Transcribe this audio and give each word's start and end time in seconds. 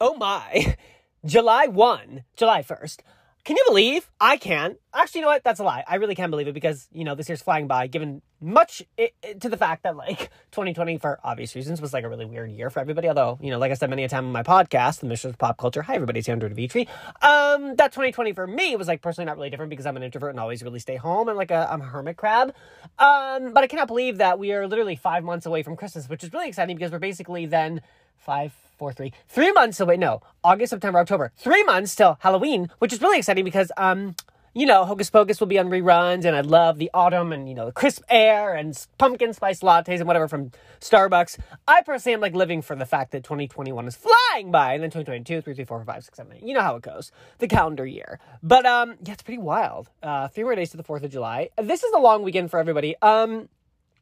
oh 0.00 0.14
my, 0.16 0.76
July 1.24 1.66
1, 1.66 2.24
July 2.36 2.62
1st. 2.62 3.00
Can 3.44 3.56
you 3.56 3.64
believe? 3.66 4.10
I 4.20 4.36
can. 4.36 4.76
Actually, 4.92 5.20
you 5.20 5.22
know 5.22 5.28
what? 5.28 5.42
That's 5.42 5.58
a 5.58 5.64
lie. 5.64 5.82
I 5.88 5.94
really 5.94 6.14
can't 6.14 6.30
believe 6.30 6.48
it 6.48 6.52
because, 6.52 6.86
you 6.92 7.04
know, 7.04 7.14
this 7.14 7.30
year's 7.30 7.40
flying 7.40 7.66
by, 7.66 7.86
given 7.86 8.20
much 8.42 8.82
it, 8.98 9.14
it, 9.22 9.40
to 9.40 9.48
the 9.48 9.56
fact 9.56 9.84
that, 9.84 9.96
like, 9.96 10.18
2020, 10.50 10.98
for 10.98 11.18
obvious 11.24 11.54
reasons, 11.54 11.80
was 11.80 11.94
like 11.94 12.04
a 12.04 12.10
really 12.10 12.26
weird 12.26 12.50
year 12.50 12.68
for 12.68 12.80
everybody. 12.80 13.08
Although, 13.08 13.38
you 13.40 13.50
know, 13.50 13.58
like 13.58 13.70
I 13.70 13.74
said 13.74 13.88
many 13.88 14.04
a 14.04 14.08
time 14.08 14.26
on 14.26 14.32
my 14.32 14.42
podcast, 14.42 15.00
The 15.00 15.06
Mistress 15.06 15.32
of 15.32 15.38
Pop 15.38 15.56
Culture, 15.56 15.80
hi, 15.80 15.94
everybody, 15.94 16.18
it's 16.18 16.28
Andrew 16.28 16.50
DeVitri. 16.50 16.88
Um, 17.22 17.76
that 17.76 17.92
2020 17.92 18.34
for 18.34 18.46
me 18.46 18.76
was, 18.76 18.86
like, 18.86 19.00
personally 19.00 19.24
not 19.24 19.38
really 19.38 19.48
different 19.48 19.70
because 19.70 19.86
I'm 19.86 19.96
an 19.96 20.02
introvert 20.02 20.30
and 20.30 20.40
always 20.40 20.62
really 20.62 20.80
stay 20.80 20.96
home 20.96 21.28
and, 21.28 21.38
like, 21.38 21.50
a, 21.50 21.72
I'm 21.72 21.80
a 21.80 21.86
hermit 21.86 22.18
crab. 22.18 22.54
Um, 22.98 23.54
but 23.54 23.64
I 23.64 23.66
cannot 23.66 23.88
believe 23.88 24.18
that 24.18 24.38
we 24.38 24.52
are 24.52 24.66
literally 24.68 24.96
five 24.96 25.24
months 25.24 25.46
away 25.46 25.62
from 25.62 25.74
Christmas, 25.74 26.06
which 26.06 26.22
is 26.22 26.30
really 26.34 26.48
exciting 26.48 26.76
because 26.76 26.92
we're 26.92 26.98
basically 26.98 27.46
then 27.46 27.80
five, 28.18 28.52
four, 28.78 28.92
three, 28.92 29.12
three 29.28 29.52
months 29.52 29.80
away. 29.80 29.96
No, 29.96 30.22
August, 30.42 30.70
September, 30.70 31.00
October, 31.00 31.32
three 31.36 31.64
months 31.64 31.94
till 31.94 32.16
Halloween, 32.20 32.70
which 32.78 32.92
is 32.92 33.02
really 33.02 33.18
exciting 33.18 33.44
because, 33.44 33.70
um, 33.76 34.14
you 34.54 34.66
know, 34.66 34.84
Hocus 34.84 35.10
Pocus 35.10 35.40
will 35.40 35.46
be 35.46 35.58
on 35.58 35.68
reruns, 35.68 36.24
and 36.24 36.34
I 36.34 36.40
love 36.40 36.78
the 36.78 36.90
autumn 36.94 37.32
and, 37.32 37.48
you 37.48 37.54
know, 37.54 37.66
the 37.66 37.72
crisp 37.72 38.02
air 38.08 38.54
and 38.54 38.74
pumpkin 38.96 39.32
spice 39.32 39.60
lattes 39.60 39.98
and 39.98 40.06
whatever 40.06 40.26
from 40.26 40.52
Starbucks. 40.80 41.38
I 41.66 41.82
personally 41.82 42.14
am 42.14 42.20
like 42.20 42.34
living 42.34 42.62
for 42.62 42.74
the 42.74 42.86
fact 42.86 43.12
that 43.12 43.24
2021 43.24 43.86
is 43.86 43.96
flying 43.96 44.50
by, 44.50 44.74
and 44.74 44.82
then 44.82 44.90
2022, 44.90 45.42
3, 45.42 45.54
3, 45.54 45.64
4, 45.64 45.84
5, 45.84 46.04
6, 46.04 46.16
7, 46.16 46.32
8. 46.36 46.42
You 46.42 46.54
know 46.54 46.62
how 46.62 46.76
it 46.76 46.82
goes. 46.82 47.12
The 47.38 47.46
calendar 47.48 47.86
year. 47.86 48.18
But, 48.42 48.64
um, 48.64 48.96
yeah, 49.04 49.12
it's 49.12 49.22
pretty 49.22 49.38
wild. 49.38 49.90
Uh, 50.02 50.28
three 50.28 50.44
more 50.44 50.54
days 50.54 50.70
to 50.70 50.76
the 50.76 50.84
4th 50.84 51.04
of 51.04 51.10
July. 51.10 51.50
This 51.60 51.84
is 51.84 51.92
a 51.92 51.98
long 51.98 52.22
weekend 52.22 52.50
for 52.50 52.58
everybody. 52.58 52.96
Um, 53.02 53.48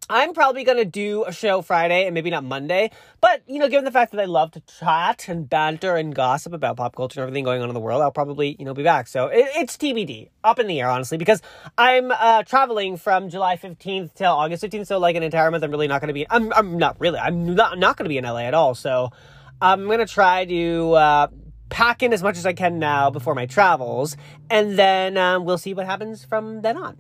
I'm 0.09 0.35
probably 0.35 0.63
going 0.63 0.79
to 0.79 0.85
do 0.85 1.25
a 1.25 1.33
show 1.33 1.63
Friday 1.63 2.07
and 2.07 2.15
maybe 2.15 2.31
not 2.31 2.45
Monday. 2.45 2.93
But, 3.21 3.43
you 3.49 3.59
know, 3.59 3.69
given 3.69 3.85
the 3.85 3.91
fact 3.91 4.13
that 4.13 4.21
I 4.21 4.27
love 4.27 4.53
to 4.53 4.61
chat 4.61 5.29
and 5.29 5.49
banter 5.49 5.97
and 5.97 6.15
gossip 6.15 6.53
about 6.53 6.77
pop 6.77 6.95
culture 6.95 7.21
and 7.21 7.27
everything 7.27 7.43
going 7.45 7.61
on 7.61 7.69
in 7.69 7.75
the 7.75 7.81
world, 7.81 8.03
I'll 8.03 8.13
probably, 8.13 8.55
you 8.59 8.65
know, 8.65 8.75
be 8.75 8.85
back. 8.85 9.09
So 9.09 9.27
it, 9.27 9.47
it's 9.57 9.77
TBD, 9.77 10.31
up 10.45 10.61
in 10.61 10.69
the 10.69 10.81
air, 10.81 10.89
honestly, 10.89 11.19
because 11.19 11.43
I'm 11.77 12.13
uh, 12.13 12.45
traveling 12.45 12.97
from 12.97 13.31
July 13.31 13.57
15th 13.57 14.15
till 14.15 14.33
August 14.33 14.63
15th. 14.63 14.87
So, 14.87 14.99
like, 14.99 15.17
an 15.17 15.25
entire 15.25 15.51
month, 15.51 15.65
I'm 15.65 15.73
really 15.73 15.89
not 15.89 16.01
going 16.01 16.09
to 16.09 16.15
be, 16.15 16.25
I'm, 16.31 16.53
I'm 16.53 16.79
not 16.79 17.01
really, 17.01 17.19
I'm 17.19 17.57
not, 17.57 17.77
not 17.79 17.97
going 17.97 18.05
to 18.05 18.09
be 18.09 18.19
in 18.19 18.25
LA 18.25 18.43
at 18.43 18.55
all. 18.55 18.77
So 18.77 19.11
I'm 19.61 19.87
going 19.87 19.99
to 19.99 20.07
try 20.07 20.45
to, 20.45 20.93
uh, 20.93 21.27
pack 21.69 22.05
in 22.05 22.13
as 22.13 22.23
much 22.23 22.39
as 22.39 22.47
I 22.47 22.53
can 22.53 22.79
now 22.79 23.11
before 23.11 23.35
my 23.35 23.47
travels, 23.47 24.17
and 24.49 24.79
then 24.79 25.17
um, 25.17 25.45
we'll 25.45 25.59
see 25.59 25.75
what 25.75 25.85
happens 25.85 26.25
from 26.25 26.63
then 26.63 26.77
on. 26.77 26.97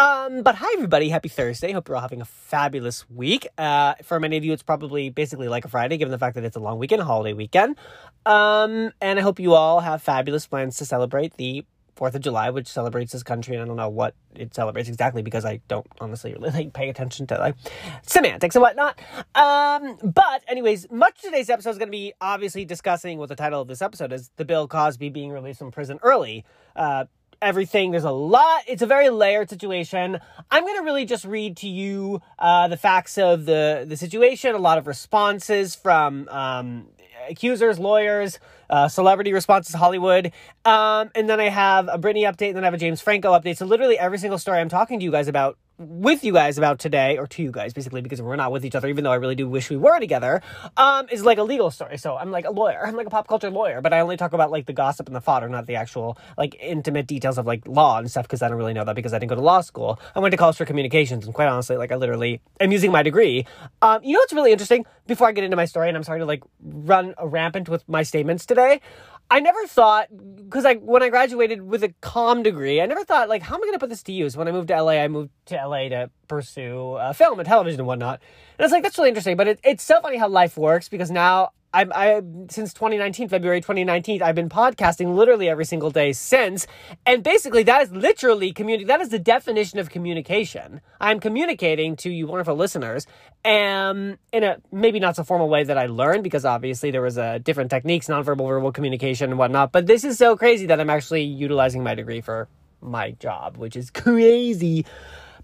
Um, 0.00 0.42
but 0.42 0.54
hi 0.54 0.66
everybody, 0.72 1.10
happy 1.10 1.28
Thursday. 1.28 1.72
Hope 1.72 1.86
you're 1.86 1.94
all 1.94 2.00
having 2.00 2.22
a 2.22 2.24
fabulous 2.24 3.04
week. 3.10 3.46
Uh, 3.58 3.96
for 4.02 4.18
many 4.18 4.38
of 4.38 4.44
you, 4.46 4.54
it's 4.54 4.62
probably 4.62 5.10
basically 5.10 5.46
like 5.46 5.66
a 5.66 5.68
Friday, 5.68 5.98
given 5.98 6.10
the 6.10 6.16
fact 6.16 6.36
that 6.36 6.44
it's 6.44 6.56
a 6.56 6.58
long 6.58 6.78
weekend, 6.78 7.02
a 7.02 7.04
holiday 7.04 7.34
weekend. 7.34 7.76
Um, 8.24 8.92
and 9.02 9.18
I 9.18 9.22
hope 9.22 9.38
you 9.38 9.52
all 9.52 9.80
have 9.80 10.02
fabulous 10.02 10.46
plans 10.46 10.78
to 10.78 10.86
celebrate 10.86 11.36
the 11.36 11.66
Fourth 11.96 12.14
of 12.14 12.22
July, 12.22 12.48
which 12.48 12.66
celebrates 12.66 13.12
this 13.12 13.22
country, 13.22 13.56
and 13.56 13.62
I 13.62 13.66
don't 13.66 13.76
know 13.76 13.90
what 13.90 14.14
it 14.34 14.54
celebrates 14.54 14.88
exactly 14.88 15.20
because 15.20 15.44
I 15.44 15.60
don't 15.68 15.86
honestly 16.00 16.32
really 16.32 16.50
like 16.54 16.72
pay 16.72 16.88
attention 16.88 17.26
to 17.26 17.36
like 17.36 17.56
semantics 18.00 18.54
and 18.56 18.62
whatnot. 18.62 18.98
Um, 19.34 19.98
but 20.02 20.42
anyways, 20.48 20.90
much 20.90 21.16
of 21.16 21.24
today's 21.24 21.50
episode 21.50 21.72
is 21.72 21.76
going 21.76 21.88
to 21.88 21.92
be 21.92 22.14
obviously 22.22 22.64
discussing 22.64 23.18
what 23.18 23.28
the 23.28 23.36
title 23.36 23.60
of 23.60 23.68
this 23.68 23.82
episode 23.82 24.14
is: 24.14 24.30
the 24.36 24.46
Bill 24.46 24.66
Cosby 24.66 25.10
being 25.10 25.30
released 25.30 25.58
from 25.58 25.70
prison 25.70 25.98
early. 26.02 26.46
Uh, 26.74 27.04
everything. 27.42 27.90
There's 27.90 28.04
a 28.04 28.10
lot. 28.10 28.62
It's 28.66 28.82
a 28.82 28.86
very 28.86 29.10
layered 29.10 29.50
situation. 29.50 30.18
I'm 30.50 30.64
going 30.64 30.76
to 30.76 30.82
really 30.82 31.04
just 31.04 31.24
read 31.24 31.56
to 31.58 31.68
you 31.68 32.22
uh, 32.38 32.68
the 32.68 32.76
facts 32.76 33.18
of 33.18 33.46
the, 33.46 33.84
the 33.88 33.96
situation, 33.96 34.54
a 34.54 34.58
lot 34.58 34.78
of 34.78 34.86
responses 34.86 35.74
from 35.74 36.28
um, 36.28 36.88
accusers, 37.28 37.78
lawyers, 37.78 38.38
uh, 38.68 38.88
celebrity 38.88 39.32
responses, 39.32 39.74
Hollywood. 39.74 40.32
Um, 40.64 41.10
and 41.14 41.28
then 41.28 41.40
I 41.40 41.48
have 41.48 41.88
a 41.88 41.98
Britney 41.98 42.22
update, 42.22 42.48
and 42.48 42.56
then 42.56 42.64
I 42.64 42.66
have 42.66 42.74
a 42.74 42.78
James 42.78 43.00
Franco 43.00 43.32
update. 43.32 43.56
So 43.56 43.66
literally 43.66 43.98
every 43.98 44.18
single 44.18 44.38
story 44.38 44.58
I'm 44.58 44.68
talking 44.68 44.98
to 44.98 45.04
you 45.04 45.10
guys 45.10 45.28
about 45.28 45.58
with 45.80 46.22
you 46.24 46.34
guys 46.34 46.58
about 46.58 46.78
today, 46.78 47.16
or 47.16 47.26
to 47.26 47.42
you 47.42 47.50
guys 47.50 47.72
basically, 47.72 48.02
because 48.02 48.20
we're 48.20 48.36
not 48.36 48.52
with 48.52 48.66
each 48.66 48.74
other, 48.74 48.86
even 48.88 49.02
though 49.02 49.12
I 49.12 49.14
really 49.16 49.34
do 49.34 49.48
wish 49.48 49.70
we 49.70 49.78
were 49.78 49.98
together, 49.98 50.42
um, 50.76 51.06
is 51.10 51.24
like 51.24 51.38
a 51.38 51.42
legal 51.42 51.70
story. 51.70 51.96
So 51.96 52.16
I'm 52.16 52.30
like 52.30 52.44
a 52.44 52.50
lawyer. 52.50 52.86
I'm 52.86 52.96
like 52.96 53.06
a 53.06 53.10
pop 53.10 53.26
culture 53.26 53.50
lawyer, 53.50 53.80
but 53.80 53.94
I 53.94 54.00
only 54.00 54.18
talk 54.18 54.34
about 54.34 54.50
like 54.50 54.66
the 54.66 54.74
gossip 54.74 55.06
and 55.06 55.16
the 55.16 55.22
fodder, 55.22 55.48
not 55.48 55.66
the 55.66 55.76
actual 55.76 56.18
like 56.36 56.54
intimate 56.60 57.06
details 57.06 57.38
of 57.38 57.46
like 57.46 57.66
law 57.66 57.98
and 57.98 58.10
stuff, 58.10 58.26
because 58.26 58.42
I 58.42 58.48
don't 58.48 58.58
really 58.58 58.74
know 58.74 58.84
that 58.84 58.94
because 58.94 59.14
I 59.14 59.18
didn't 59.18 59.30
go 59.30 59.36
to 59.36 59.40
law 59.40 59.62
school. 59.62 59.98
I 60.14 60.20
went 60.20 60.32
to 60.32 60.36
college 60.36 60.56
for 60.56 60.66
communications, 60.66 61.24
and 61.24 61.34
quite 61.34 61.48
honestly, 61.48 61.78
like 61.78 61.92
I 61.92 61.96
literally 61.96 62.42
am 62.60 62.72
using 62.72 62.92
my 62.92 63.02
degree. 63.02 63.46
Um, 63.80 64.04
you 64.04 64.12
know 64.12 64.20
what's 64.20 64.34
really 64.34 64.52
interesting? 64.52 64.84
Before 65.06 65.28
I 65.28 65.32
get 65.32 65.44
into 65.44 65.56
my 65.56 65.64
story, 65.64 65.88
and 65.88 65.96
I'm 65.96 66.04
sorry 66.04 66.20
to 66.20 66.26
like 66.26 66.42
run 66.62 67.14
rampant 67.22 67.70
with 67.70 67.88
my 67.88 68.02
statements 68.02 68.44
today. 68.44 68.82
I 69.30 69.38
never 69.38 69.64
thought 69.66 70.08
because 70.36 70.64
I 70.64 70.74
when 70.74 71.02
I 71.02 71.08
graduated 71.08 71.62
with 71.62 71.84
a 71.84 71.94
com 72.00 72.42
degree, 72.42 72.80
I 72.80 72.86
never 72.86 73.04
thought 73.04 73.28
like 73.28 73.42
how 73.42 73.54
am 73.54 73.62
I 73.62 73.66
going 73.66 73.74
to 73.74 73.78
put 73.78 73.90
this 73.90 74.02
to 74.04 74.12
use? 74.12 74.36
When 74.36 74.48
I 74.48 74.52
moved 74.52 74.68
to 74.68 74.82
LA, 74.82 74.92
I 74.92 75.08
moved 75.08 75.30
to 75.46 75.54
LA 75.54 75.88
to 75.88 76.10
pursue 76.26 76.94
uh, 76.94 77.12
film 77.12 77.38
and 77.38 77.46
television 77.46 77.80
and 77.80 77.86
whatnot, 77.86 78.20
and 78.58 78.64
it's 78.64 78.72
like 78.72 78.82
that's 78.82 78.98
really 78.98 79.10
interesting. 79.10 79.36
But 79.36 79.46
it, 79.46 79.60
it's 79.62 79.84
so 79.84 80.00
funny 80.00 80.16
how 80.16 80.28
life 80.28 80.56
works 80.56 80.88
because 80.88 81.10
now 81.12 81.50
I'm 81.72 81.92
I 81.94 82.20
since 82.50 82.74
2019 82.74 83.28
February 83.28 83.60
2019 83.60 84.22
I've 84.22 84.34
been 84.34 84.48
podcasting 84.48 85.14
literally 85.14 85.48
every 85.48 85.64
single 85.64 85.90
day 85.90 86.12
since. 86.12 86.66
And 87.06 87.22
basically 87.22 87.62
that 87.64 87.82
is 87.82 87.92
literally 87.92 88.52
community 88.52 88.84
that 88.86 89.00
is 89.00 89.10
the 89.10 89.18
definition 89.18 89.78
of 89.78 89.90
communication. 89.90 90.80
I'm 91.00 91.20
communicating 91.20 91.96
to 91.96 92.10
you 92.10 92.26
wonderful 92.26 92.56
listeners 92.56 93.06
and 93.44 94.18
in 94.32 94.42
a 94.42 94.56
maybe 94.72 94.98
not 94.98 95.16
so 95.16 95.22
formal 95.22 95.48
way 95.48 95.62
that 95.62 95.78
I 95.78 95.86
learned 95.86 96.24
because 96.24 96.44
obviously 96.44 96.90
there 96.90 97.02
was 97.02 97.16
a 97.16 97.38
different 97.38 97.70
techniques 97.70 98.08
nonverbal 98.08 98.48
verbal 98.48 98.72
communication 98.72 99.30
and 99.30 99.38
whatnot 99.38 99.70
but 99.70 99.86
this 99.86 100.02
is 100.02 100.18
so 100.18 100.36
crazy 100.36 100.66
that 100.66 100.80
I'm 100.80 100.90
actually 100.90 101.22
utilizing 101.22 101.84
my 101.84 101.94
degree 101.94 102.20
for 102.20 102.48
my 102.80 103.12
job 103.12 103.56
which 103.56 103.76
is 103.76 103.90
crazy. 103.92 104.84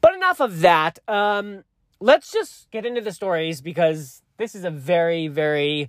But 0.01 0.15
enough 0.15 0.41
of 0.41 0.61
that. 0.61 0.99
Um 1.07 1.63
let's 2.01 2.33
just 2.33 2.69
get 2.73 2.85
into 2.85 3.01
the 3.01 3.13
stories 3.13 3.61
because 3.61 4.23
this 4.39 4.57
is 4.57 4.65
a 4.65 4.71
very 4.71 5.29
very 5.29 5.89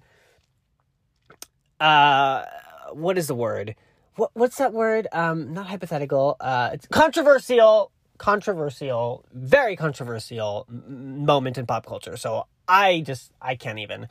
uh, 1.79 2.45
what 2.91 3.17
is 3.17 3.27
the 3.27 3.35
word? 3.35 3.75
What 4.15 4.31
what's 4.33 4.57
that 4.57 4.73
word? 4.73 5.07
Um, 5.11 5.53
not 5.53 5.67
hypothetical. 5.67 6.37
Uh, 6.39 6.71
it's 6.73 6.87
controversial, 6.87 7.91
controversial, 8.17 9.25
very 9.31 9.75
controversial 9.75 10.65
moment 10.69 11.57
in 11.57 11.65
pop 11.65 11.85
culture. 11.85 12.17
So 12.17 12.45
I 12.67 13.01
just 13.01 13.31
I 13.41 13.55
can't 13.55 13.79
even. 13.79 14.07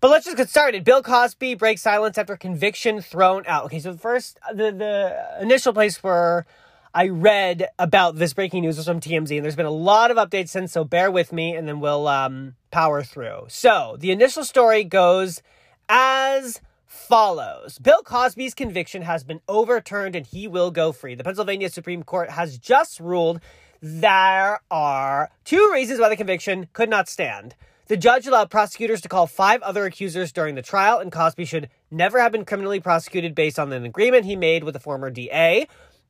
But 0.00 0.10
let's 0.10 0.24
just 0.24 0.38
get 0.38 0.48
started. 0.48 0.82
Bill 0.82 1.02
Cosby 1.02 1.54
breaks 1.56 1.82
silence 1.82 2.16
after 2.16 2.34
conviction 2.36 3.02
thrown 3.02 3.44
out. 3.46 3.66
Okay, 3.66 3.80
so 3.80 3.92
the 3.92 3.98
first, 3.98 4.38
the 4.48 4.72
the 4.72 5.36
initial 5.42 5.74
place 5.74 6.02
where 6.02 6.46
I 6.94 7.08
read 7.08 7.68
about 7.78 8.16
this 8.16 8.32
breaking 8.32 8.62
news 8.62 8.78
was 8.78 8.86
from 8.86 9.00
TMZ, 9.00 9.36
and 9.36 9.44
there's 9.44 9.56
been 9.56 9.66
a 9.66 9.70
lot 9.70 10.10
of 10.10 10.16
updates 10.16 10.48
since. 10.48 10.72
So 10.72 10.84
bear 10.84 11.10
with 11.10 11.32
me, 11.32 11.54
and 11.54 11.68
then 11.68 11.80
we'll 11.80 12.08
um, 12.08 12.56
power 12.70 13.02
through. 13.02 13.44
So 13.48 13.96
the 13.98 14.10
initial 14.10 14.44
story 14.44 14.84
goes 14.84 15.42
as 15.88 16.60
follows 16.90 17.78
Bill 17.78 18.02
Cosby's 18.02 18.52
conviction 18.52 19.02
has 19.02 19.22
been 19.22 19.40
overturned 19.46 20.16
and 20.16 20.26
he 20.26 20.48
will 20.48 20.72
go 20.72 20.90
free. 20.90 21.14
The 21.14 21.22
Pennsylvania 21.22 21.70
Supreme 21.70 22.02
Court 22.02 22.30
has 22.30 22.58
just 22.58 22.98
ruled 22.98 23.40
there 23.80 24.60
are 24.72 25.30
two 25.44 25.70
reasons 25.72 26.00
why 26.00 26.08
the 26.08 26.16
conviction 26.16 26.66
could 26.72 26.90
not 26.90 27.08
stand. 27.08 27.54
The 27.86 27.96
judge 27.96 28.26
allowed 28.26 28.50
prosecutors 28.50 29.00
to 29.02 29.08
call 29.08 29.28
five 29.28 29.62
other 29.62 29.84
accusers 29.84 30.32
during 30.32 30.56
the 30.56 30.62
trial, 30.62 30.98
and 30.98 31.12
Cosby 31.12 31.44
should 31.44 31.68
never 31.92 32.20
have 32.20 32.32
been 32.32 32.44
criminally 32.44 32.80
prosecuted 32.80 33.36
based 33.36 33.58
on 33.58 33.72
an 33.72 33.84
agreement 33.84 34.24
he 34.24 34.34
made 34.34 34.64
with 34.64 34.74
the 34.74 34.80
former 34.80 35.10
DA. 35.10 35.68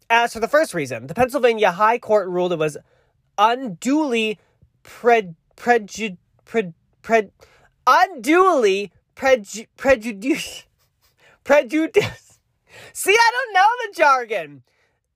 As 0.08 0.32
for 0.32 0.40
the 0.40 0.48
first 0.48 0.72
reason, 0.72 1.08
the 1.08 1.14
Pennsylvania 1.14 1.72
High 1.72 1.98
Court 1.98 2.26
ruled 2.28 2.52
it 2.52 2.58
was 2.58 2.78
unduly 3.38 4.38
pred, 4.82 5.34
unduly 7.86 8.92
Prejudice. 11.44 12.38
See, 12.92 13.16
I 13.18 13.30
don't 13.32 13.54
know 13.54 13.86
the 13.86 13.94
jargon. 13.96 14.62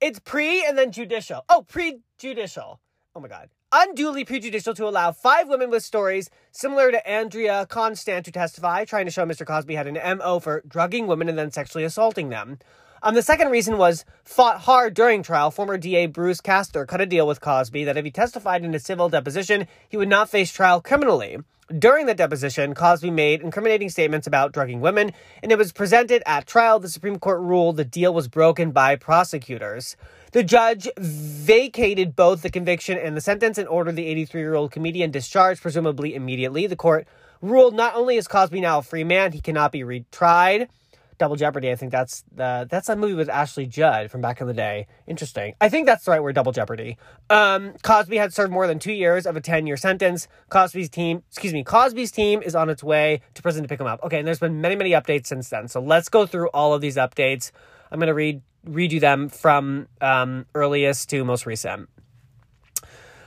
It's 0.01 0.19
pre 0.19 0.65
and 0.65 0.77
then 0.77 0.91
judicial. 0.91 1.43
Oh, 1.49 1.65
prejudicial. 1.67 2.79
Oh 3.15 3.19
my 3.19 3.27
God. 3.27 3.49
Unduly 3.71 4.23
prejudicial 4.23 4.73
to 4.75 4.87
allow 4.87 5.11
five 5.11 5.49
women 5.49 5.69
with 5.69 5.83
stories 5.83 6.29
similar 6.51 6.91
to 6.91 7.09
Andrea 7.09 7.65
Constand 7.67 8.25
to 8.25 8.31
testify, 8.31 8.85
trying 8.85 9.05
to 9.05 9.11
show 9.11 9.25
Mr. 9.25 9.45
Cosby 9.45 9.75
had 9.75 9.87
an 9.87 10.17
MO 10.17 10.39
for 10.39 10.63
drugging 10.67 11.07
women 11.07 11.27
and 11.27 11.37
then 11.37 11.51
sexually 11.51 11.83
assaulting 11.83 12.29
them. 12.29 12.59
Um, 13.05 13.13
the 13.13 13.21
second 13.21 13.51
reason 13.51 13.77
was 13.77 14.03
fought 14.23 14.61
hard 14.61 14.95
during 14.95 15.21
trial. 15.21 15.51
Former 15.51 15.77
DA 15.77 16.07
Bruce 16.07 16.41
Castor 16.41 16.87
cut 16.87 17.01
a 17.01 17.05
deal 17.05 17.27
with 17.27 17.39
Cosby 17.39 17.83
that 17.83 17.97
if 17.97 18.03
he 18.03 18.09
testified 18.09 18.65
in 18.65 18.73
a 18.73 18.79
civil 18.79 19.09
deposition, 19.09 19.67
he 19.87 19.95
would 19.95 20.09
not 20.09 20.27
face 20.27 20.51
trial 20.51 20.81
criminally. 20.81 21.37
During 21.77 22.07
the 22.07 22.15
deposition, 22.15 22.73
Cosby 22.73 23.11
made 23.11 23.41
incriminating 23.41 23.89
statements 23.89 24.25
about 24.25 24.53
drugging 24.53 24.81
women, 24.81 25.11
and 25.43 25.51
it 25.51 25.57
was 25.59 25.71
presented 25.71 26.23
at 26.25 26.47
trial. 26.47 26.79
The 26.79 26.89
Supreme 26.89 27.19
Court 27.19 27.41
ruled 27.41 27.77
the 27.77 27.85
deal 27.85 28.11
was 28.11 28.27
broken 28.27 28.71
by 28.71 28.95
prosecutors. 28.95 29.95
The 30.31 30.43
judge 30.43 30.89
vacated 30.97 32.15
both 32.15 32.41
the 32.41 32.49
conviction 32.49 32.97
and 32.97 33.15
the 33.15 33.21
sentence 33.21 33.59
and 33.59 33.67
ordered 33.67 33.97
the 33.97 34.07
83 34.07 34.41
year 34.41 34.55
old 34.55 34.71
comedian 34.71 35.11
discharged, 35.11 35.61
presumably 35.61 36.15
immediately. 36.15 36.65
The 36.65 36.75
court 36.75 37.07
ruled 37.39 37.75
not 37.75 37.93
only 37.93 38.17
is 38.17 38.27
Cosby 38.27 38.61
now 38.61 38.79
a 38.79 38.81
free 38.81 39.03
man, 39.03 39.31
he 39.31 39.41
cannot 39.41 39.71
be 39.71 39.81
retried. 39.81 40.69
Double 41.17 41.35
Jeopardy. 41.35 41.71
I 41.71 41.75
think 41.75 41.91
that's 41.91 42.23
the 42.33 42.67
that's 42.69 42.89
a 42.89 42.95
movie 42.95 43.13
with 43.13 43.29
Ashley 43.29 43.65
Judd 43.65 44.11
from 44.11 44.21
back 44.21 44.41
in 44.41 44.47
the 44.47 44.53
day. 44.53 44.87
Interesting. 45.07 45.55
I 45.61 45.69
think 45.69 45.85
that's 45.85 46.05
the 46.05 46.11
right 46.11 46.21
word, 46.21 46.35
Double 46.35 46.51
Jeopardy. 46.51 46.97
Um, 47.29 47.73
Cosby 47.83 48.17
had 48.17 48.33
served 48.33 48.51
more 48.51 48.67
than 48.67 48.79
two 48.79 48.93
years 48.93 49.25
of 49.25 49.35
a 49.35 49.41
ten 49.41 49.67
year 49.67 49.77
sentence. 49.77 50.27
Cosby's 50.49 50.89
team, 50.89 51.23
excuse 51.29 51.53
me, 51.53 51.63
Cosby's 51.63 52.11
team 52.11 52.41
is 52.41 52.55
on 52.55 52.69
its 52.69 52.83
way 52.83 53.21
to 53.33 53.41
prison 53.41 53.63
to 53.63 53.69
pick 53.69 53.79
him 53.79 53.87
up. 53.87 54.03
Okay, 54.03 54.19
and 54.19 54.27
there's 54.27 54.39
been 54.39 54.61
many 54.61 54.75
many 54.75 54.91
updates 54.91 55.27
since 55.27 55.49
then. 55.49 55.67
So 55.67 55.81
let's 55.81 56.09
go 56.09 56.25
through 56.25 56.49
all 56.49 56.73
of 56.73 56.81
these 56.81 56.97
updates. 56.97 57.51
I'm 57.91 57.99
gonna 57.99 58.13
read 58.13 58.41
read 58.65 58.91
you 58.91 58.99
them 58.99 59.29
from 59.29 59.87
um, 60.01 60.45
earliest 60.53 61.09
to 61.09 61.23
most 61.23 61.45
recent. 61.45 61.89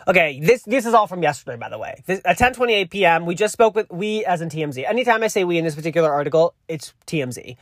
Okay, 0.09 0.41
this 0.41 0.63
this 0.63 0.87
is 0.87 0.95
all 0.95 1.07
from 1.07 1.23
yesterday, 1.23 1.59
by 1.59 1.69
the 1.69 1.77
way. 1.77 2.03
This, 2.07 2.23
at 2.25 2.39
10:28 2.39 2.91
p.m., 2.91 3.27
we 3.27 3.35
just 3.35 3.53
spoke 3.53 3.75
with 3.75 3.91
we 3.91 4.25
as 4.25 4.41
in 4.41 4.49
TMZ. 4.49 4.89
Anytime 4.89 5.23
I 5.23 5.27
say 5.27 5.45
we 5.45 5.59
in 5.59 5.67
this 5.67 5.75
particular 5.75 6.11
article, 6.11 6.55
it's 6.67 6.95
TMZ. 7.07 7.57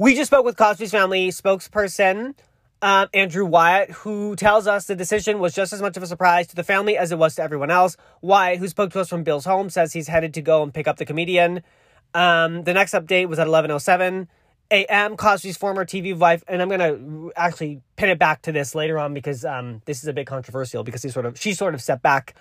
We 0.00 0.14
just 0.14 0.30
spoke 0.30 0.46
with 0.46 0.56
Cosby's 0.56 0.92
family 0.92 1.28
spokesperson 1.28 2.32
um, 2.80 3.08
Andrew 3.12 3.44
Wyatt, 3.44 3.90
who 3.90 4.34
tells 4.34 4.66
us 4.66 4.86
the 4.86 4.96
decision 4.96 5.40
was 5.40 5.52
just 5.52 5.74
as 5.74 5.82
much 5.82 5.94
of 5.98 6.02
a 6.02 6.06
surprise 6.06 6.46
to 6.46 6.56
the 6.56 6.64
family 6.64 6.96
as 6.96 7.12
it 7.12 7.18
was 7.18 7.34
to 7.34 7.42
everyone 7.42 7.70
else. 7.70 7.98
Wyatt, 8.22 8.60
who 8.60 8.68
spoke 8.68 8.92
to 8.92 9.00
us 9.00 9.10
from 9.10 9.24
Bill's 9.24 9.44
home, 9.44 9.68
says 9.68 9.92
he's 9.92 10.08
headed 10.08 10.32
to 10.32 10.40
go 10.40 10.62
and 10.62 10.72
pick 10.72 10.88
up 10.88 10.96
the 10.96 11.04
comedian. 11.04 11.62
Um, 12.14 12.62
the 12.62 12.72
next 12.72 12.94
update 12.94 13.28
was 13.28 13.38
at 13.38 13.46
11:07 13.46 14.26
a.m. 14.70 15.18
Cosby's 15.18 15.58
former 15.58 15.84
TV 15.84 16.16
wife, 16.16 16.42
and 16.48 16.62
I'm 16.62 16.70
gonna 16.70 17.28
actually 17.36 17.82
pin 17.96 18.08
it 18.08 18.18
back 18.18 18.40
to 18.40 18.52
this 18.52 18.74
later 18.74 18.98
on 18.98 19.12
because 19.12 19.44
um, 19.44 19.82
this 19.84 19.98
is 19.98 20.08
a 20.08 20.14
bit 20.14 20.26
controversial 20.26 20.82
because 20.82 21.02
he 21.02 21.10
sort 21.10 21.26
of 21.26 21.38
she 21.38 21.52
sort 21.52 21.74
of 21.74 21.82
stepped 21.82 22.02
back 22.02 22.34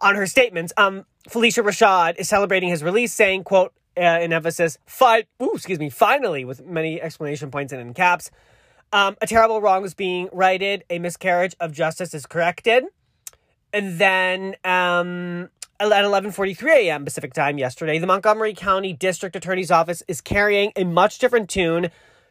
on 0.00 0.14
her 0.14 0.26
statements. 0.26 0.72
Um, 0.78 1.04
Phylicia 1.28 1.62
Rashad 1.62 2.16
is 2.16 2.30
celebrating 2.30 2.70
his 2.70 2.82
release, 2.82 3.12
saying, 3.12 3.44
"quote 3.44 3.74
uh, 3.98 4.20
in 4.20 4.32
emphasis, 4.32 4.78
fight, 4.86 5.26
ooh, 5.42 5.52
excuse 5.54 5.78
me, 5.78 5.90
finally, 5.90 6.44
with 6.44 6.64
many 6.64 7.00
exclamation 7.00 7.50
points 7.50 7.72
and 7.72 7.82
in 7.82 7.94
caps. 7.94 8.30
Um, 8.92 9.16
a 9.20 9.26
terrible 9.26 9.60
wrong 9.60 9.84
is 9.84 9.94
being 9.94 10.28
righted. 10.32 10.84
A 10.88 10.98
miscarriage 10.98 11.54
of 11.60 11.72
justice 11.72 12.14
is 12.14 12.26
corrected." 12.26 12.84
And 13.72 13.98
then 13.98 14.56
um, 14.64 15.50
at 15.80 16.04
11:43 16.04 16.70
a.m. 16.74 17.04
Pacific 17.04 17.34
time 17.34 17.58
yesterday, 17.58 17.98
the 17.98 18.06
Montgomery 18.06 18.54
County 18.54 18.92
District 18.92 19.36
Attorney's 19.36 19.70
Office 19.70 20.02
is 20.08 20.20
carrying 20.20 20.72
a 20.76 20.84
much 20.84 21.18
different 21.18 21.50
tune 21.50 21.90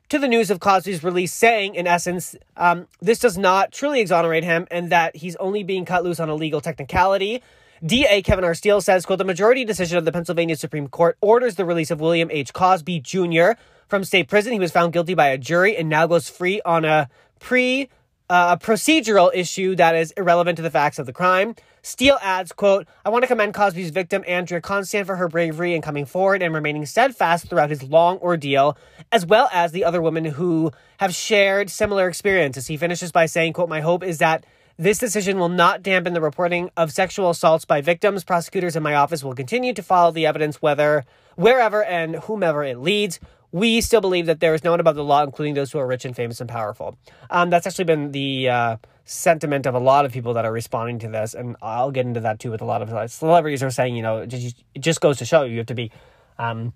to 0.09 0.19
the 0.19 0.27
news 0.27 0.49
of 0.49 0.59
Cosby's 0.59 1.03
release, 1.03 1.33
saying, 1.33 1.75
in 1.75 1.85
essence, 1.85 2.35
um, 2.55 2.87
this 3.01 3.19
does 3.19 3.37
not 3.37 3.71
truly 3.71 3.99
exonerate 3.99 4.43
him, 4.43 4.65
and 4.71 4.89
that 4.89 5.17
he's 5.17 5.35
only 5.35 5.63
being 5.63 5.85
cut 5.85 6.03
loose 6.03 6.19
on 6.19 6.29
a 6.29 6.35
legal 6.35 6.61
technicality. 6.61 7.43
DA 7.85 8.21
Kevin 8.21 8.44
R. 8.44 8.53
Steele 8.53 8.81
says, 8.81 9.06
quote, 9.06 9.19
the 9.19 9.25
majority 9.25 9.63
decision 9.63 9.97
of 9.97 10.06
the 10.06 10.12
Pennsylvania 10.12 10.56
Supreme 10.56 10.88
Court 10.88 11.18
orders 11.21 11.56
the 11.56 11.65
release 11.65 11.91
of 11.91 12.00
William 12.00 12.29
H. 12.31 12.53
Cosby 12.53 13.00
Jr. 13.01 13.51
from 13.88 14.03
state 14.03 14.27
prison. 14.27 14.53
He 14.53 14.59
was 14.59 14.71
found 14.71 14.94
guilty 14.94 15.13
by 15.13 15.27
a 15.27 15.38
jury 15.38 15.75
and 15.77 15.89
now 15.89 16.07
goes 16.07 16.29
free 16.29 16.62
on 16.65 16.85
a 16.85 17.09
pre 17.39 17.89
uh, 18.29 18.57
a 18.59 18.63
procedural 18.63 19.31
issue 19.33 19.75
that 19.75 19.95
is 19.95 20.12
irrelevant 20.12 20.57
to 20.57 20.62
the 20.62 20.69
facts 20.69 21.00
of 21.00 21.06
the 21.06 21.13
crime. 21.13 21.56
Steele 21.81 22.18
adds, 22.21 22.51
quote, 22.51 22.85
I 23.06 23.09
want 23.09 23.24
to 23.24 23.27
commend 23.27 23.53
Cosby's 23.53 23.91
victim, 23.91 24.23
Andrea 24.27 24.59
Constand, 24.59 25.07
for 25.07 25.15
her 25.15 25.30
bravery 25.30 25.73
in 25.73 25.81
coming 25.81 26.06
forward 26.06 26.44
and 26.44 26.53
remaining 26.53 26.85
steadfast 26.85 27.47
throughout 27.47 27.69
his 27.69 27.83
long 27.83 28.18
ordeal, 28.18 28.77
as 29.13 29.25
well 29.25 29.50
as 29.53 29.71
the 29.71 29.85
other 29.85 30.01
women 30.01 30.25
who 30.25 30.71
have 30.97 31.15
shared 31.15 31.69
similar 31.69 32.09
experiences. 32.09 32.68
He 32.68 32.75
finishes 32.75 33.13
by 33.13 33.25
saying, 33.27 33.53
quote, 33.53 33.69
My 33.69 33.80
hope 33.80 34.03
is 34.03 34.18
that 34.18 34.45
this 34.77 34.97
decision 35.00 35.39
will 35.39 35.50
not 35.50 35.81
dampen 35.83 36.13
the 36.13 36.21
reporting 36.21 36.69
of 36.77 36.91
sexual 36.91 37.29
assaults 37.29 37.65
by 37.65 37.81
victims. 37.81 38.24
Prosecutors 38.24 38.75
in 38.75 38.83
my 38.83 38.95
office 38.95 39.24
will 39.24 39.35
continue 39.35 39.74
to 39.74 39.83
follow 39.83 40.12
the 40.12 40.25
evidence 40.25 40.62
whether 40.62 41.06
wherever 41.35 41.83
and 41.83 42.15
whomever 42.15 42.63
it 42.63 42.79
leads 42.79 43.19
we 43.51 43.81
still 43.81 44.01
believe 44.01 44.25
that 44.25 44.39
there 44.39 44.53
is 44.53 44.63
no 44.63 44.71
one 44.71 44.79
above 44.79 44.95
the 44.95 45.03
law, 45.03 45.24
including 45.24 45.53
those 45.53 45.71
who 45.71 45.79
are 45.79 45.88
rich 45.88 46.06
and 46.06 46.15
famous 46.15 46.41
and 46.41 46.50
powerful. 46.50 46.97
Um, 47.29 47.50
that's 47.50 47.65
actually 47.65 47.85
been 47.85 48.12
the 48.12 48.50
uh, 48.50 48.77
sentiment 49.06 49.65
of 49.65 49.74
a 49.74 49.79
lot 49.79 50.06
of 50.06 50.12
people 50.12 50.33
that 50.33 50.45
are 50.45 50.51
responding 50.51 51.00
to 51.00 51.07
this, 51.07 51.33
and 51.33 51.56
I'll 51.62 51.91
get 51.91 52.06
into 52.06 52.19
that 52.21 52.39
too. 52.39 52.51
With 52.51 52.62
a 52.62 52.65
lot 52.65 52.81
of 52.81 53.12
celebrities 53.12 53.63
are 53.63 53.69
saying, 53.69 53.95
you 53.95 54.03
know, 54.03 54.19
it 54.19 54.27
just, 54.27 54.63
it 54.75 54.80
just 54.80 55.01
goes 55.01 55.18
to 55.18 55.25
show 55.25 55.44
you 55.44 55.57
have 55.57 55.68
to 55.68 55.75
be. 55.75 55.91
Um, 56.38 56.73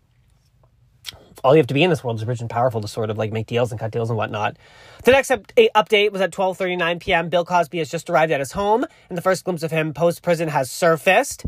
all 1.43 1.53
you 1.53 1.59
have 1.59 1.67
to 1.67 1.73
be 1.73 1.83
in 1.83 1.89
this 1.89 2.03
world 2.03 2.17
is 2.17 2.25
rich 2.25 2.41
and 2.41 2.49
powerful 2.49 2.81
to 2.81 2.87
sort 2.87 3.09
of 3.09 3.17
like 3.17 3.31
make 3.31 3.47
deals 3.47 3.71
and 3.71 3.79
cut 3.79 3.91
deals 3.91 4.09
and 4.09 4.17
whatnot. 4.17 4.57
The 5.03 5.11
next 5.11 5.31
up- 5.31 5.47
update 5.55 6.11
was 6.11 6.21
at 6.21 6.31
12:39 6.31 6.99
p.m. 6.99 7.29
Bill 7.29 7.45
Cosby 7.45 7.77
has 7.79 7.89
just 7.89 8.09
arrived 8.09 8.31
at 8.31 8.39
his 8.39 8.51
home, 8.51 8.85
and 9.09 9.17
the 9.17 9.21
first 9.21 9.43
glimpse 9.43 9.63
of 9.63 9.71
him 9.71 9.93
post 9.93 10.21
prison 10.21 10.49
has 10.49 10.69
surfaced. 10.69 11.45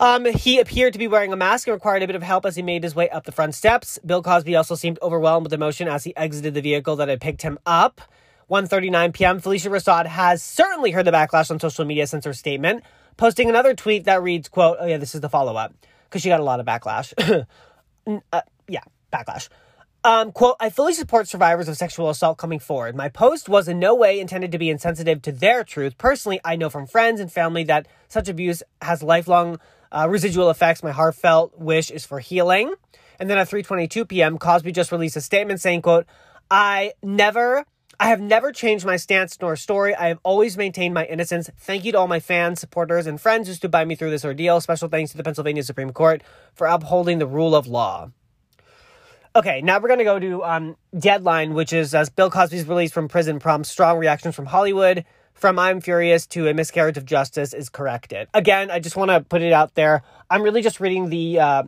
Um, 0.00 0.24
he 0.24 0.58
appeared 0.58 0.94
to 0.94 0.98
be 0.98 1.06
wearing 1.06 1.32
a 1.32 1.36
mask 1.36 1.68
and 1.68 1.74
required 1.74 2.02
a 2.02 2.08
bit 2.08 2.16
of 2.16 2.24
help 2.24 2.44
as 2.44 2.56
he 2.56 2.62
made 2.62 2.82
his 2.82 2.94
way 2.94 3.08
up 3.10 3.24
the 3.24 3.30
front 3.30 3.54
steps. 3.54 4.00
Bill 4.04 4.20
Cosby 4.20 4.56
also 4.56 4.74
seemed 4.74 4.98
overwhelmed 5.00 5.46
with 5.46 5.52
emotion 5.52 5.86
as 5.86 6.02
he 6.02 6.16
exited 6.16 6.54
the 6.54 6.60
vehicle 6.60 6.96
that 6.96 7.08
had 7.08 7.20
picked 7.20 7.42
him 7.42 7.56
up. 7.66 8.00
1.39 8.50 9.14
p.m., 9.14 9.40
Phylicia 9.40 9.70
Rashad 9.70 10.06
has 10.06 10.42
certainly 10.42 10.90
heard 10.90 11.06
the 11.06 11.12
backlash 11.12 11.50
on 11.50 11.60
social 11.60 11.84
media 11.84 12.06
since 12.06 12.24
her 12.24 12.32
statement, 12.32 12.82
posting 13.16 13.48
another 13.48 13.74
tweet 13.74 14.04
that 14.04 14.22
reads, 14.22 14.48
quote, 14.48 14.76
oh 14.80 14.86
yeah, 14.86 14.96
this 14.96 15.14
is 15.14 15.20
the 15.20 15.28
follow-up, 15.28 15.72
because 16.04 16.20
she 16.20 16.28
got 16.28 16.40
a 16.40 16.44
lot 16.44 16.58
of 16.58 16.66
backlash. 16.66 17.14
uh, 18.32 18.40
yeah, 18.72 18.82
backlash. 19.12 19.48
Um, 20.04 20.32
quote, 20.32 20.56
I 20.58 20.68
fully 20.70 20.94
support 20.94 21.28
survivors 21.28 21.68
of 21.68 21.76
sexual 21.76 22.10
assault 22.10 22.36
coming 22.36 22.58
forward. 22.58 22.96
My 22.96 23.08
post 23.08 23.48
was 23.48 23.68
in 23.68 23.78
no 23.78 23.94
way 23.94 24.18
intended 24.18 24.50
to 24.50 24.58
be 24.58 24.68
insensitive 24.68 25.22
to 25.22 25.30
their 25.30 25.62
truth. 25.62 25.96
Personally, 25.96 26.40
I 26.44 26.56
know 26.56 26.70
from 26.70 26.88
friends 26.88 27.20
and 27.20 27.30
family 27.30 27.62
that 27.64 27.86
such 28.08 28.28
abuse 28.28 28.64
has 28.80 29.04
lifelong 29.04 29.60
uh, 29.92 30.08
residual 30.08 30.50
effects. 30.50 30.82
My 30.82 30.90
heartfelt 30.90 31.56
wish 31.56 31.90
is 31.90 32.04
for 32.04 32.18
healing. 32.18 32.74
And 33.20 33.30
then 33.30 33.38
at 33.38 33.48
3:22 33.48 34.08
p.m., 34.08 34.38
Cosby 34.38 34.72
just 34.72 34.90
released 34.90 35.16
a 35.16 35.20
statement 35.20 35.60
saying, 35.60 35.82
"quote 35.82 36.06
I 36.50 36.94
never." 37.02 37.64
I 38.00 38.08
have 38.08 38.20
never 38.20 38.50
changed 38.50 38.84
my 38.84 38.96
stance 38.96 39.38
nor 39.40 39.54
story. 39.54 39.94
I 39.94 40.08
have 40.08 40.18
always 40.24 40.56
maintained 40.56 40.92
my 40.92 41.04
innocence. 41.04 41.48
Thank 41.56 41.84
you 41.84 41.92
to 41.92 41.98
all 41.98 42.08
my 42.08 42.18
fans, 42.18 42.58
supporters, 42.58 43.06
and 43.06 43.20
friends 43.20 43.46
who 43.46 43.54
stood 43.54 43.70
by 43.70 43.84
me 43.84 43.94
through 43.94 44.10
this 44.10 44.24
ordeal. 44.24 44.60
Special 44.60 44.88
thanks 44.88 45.12
to 45.12 45.16
the 45.16 45.22
Pennsylvania 45.22 45.62
Supreme 45.62 45.92
Court 45.92 46.20
for 46.52 46.66
upholding 46.66 47.18
the 47.20 47.28
rule 47.28 47.54
of 47.54 47.68
law. 47.68 48.10
Okay, 49.34 49.62
now 49.62 49.80
we're 49.80 49.88
going 49.88 49.98
to 49.98 50.04
go 50.04 50.18
to 50.18 50.44
um, 50.44 50.76
Deadline, 50.98 51.54
which 51.54 51.72
is 51.72 51.94
as 51.94 52.10
Bill 52.10 52.30
Cosby's 52.30 52.66
release 52.68 52.92
from 52.92 53.08
prison 53.08 53.38
prompts 53.38 53.70
strong 53.70 53.98
reactions 53.98 54.34
from 54.34 54.44
Hollywood 54.44 55.04
from 55.32 55.58
I'm 55.58 55.80
furious 55.80 56.26
to 56.28 56.46
a 56.48 56.54
miscarriage 56.54 56.96
of 56.96 57.04
justice 57.04 57.54
is 57.54 57.68
corrected. 57.68 58.28
Again, 58.34 58.70
I 58.70 58.78
just 58.78 58.94
want 58.94 59.10
to 59.10 59.20
put 59.20 59.42
it 59.42 59.52
out 59.52 59.74
there. 59.74 60.02
I'm 60.30 60.42
really 60.42 60.62
just 60.62 60.80
reading 60.80 61.08
the 61.08 61.40
uh, 61.40 61.62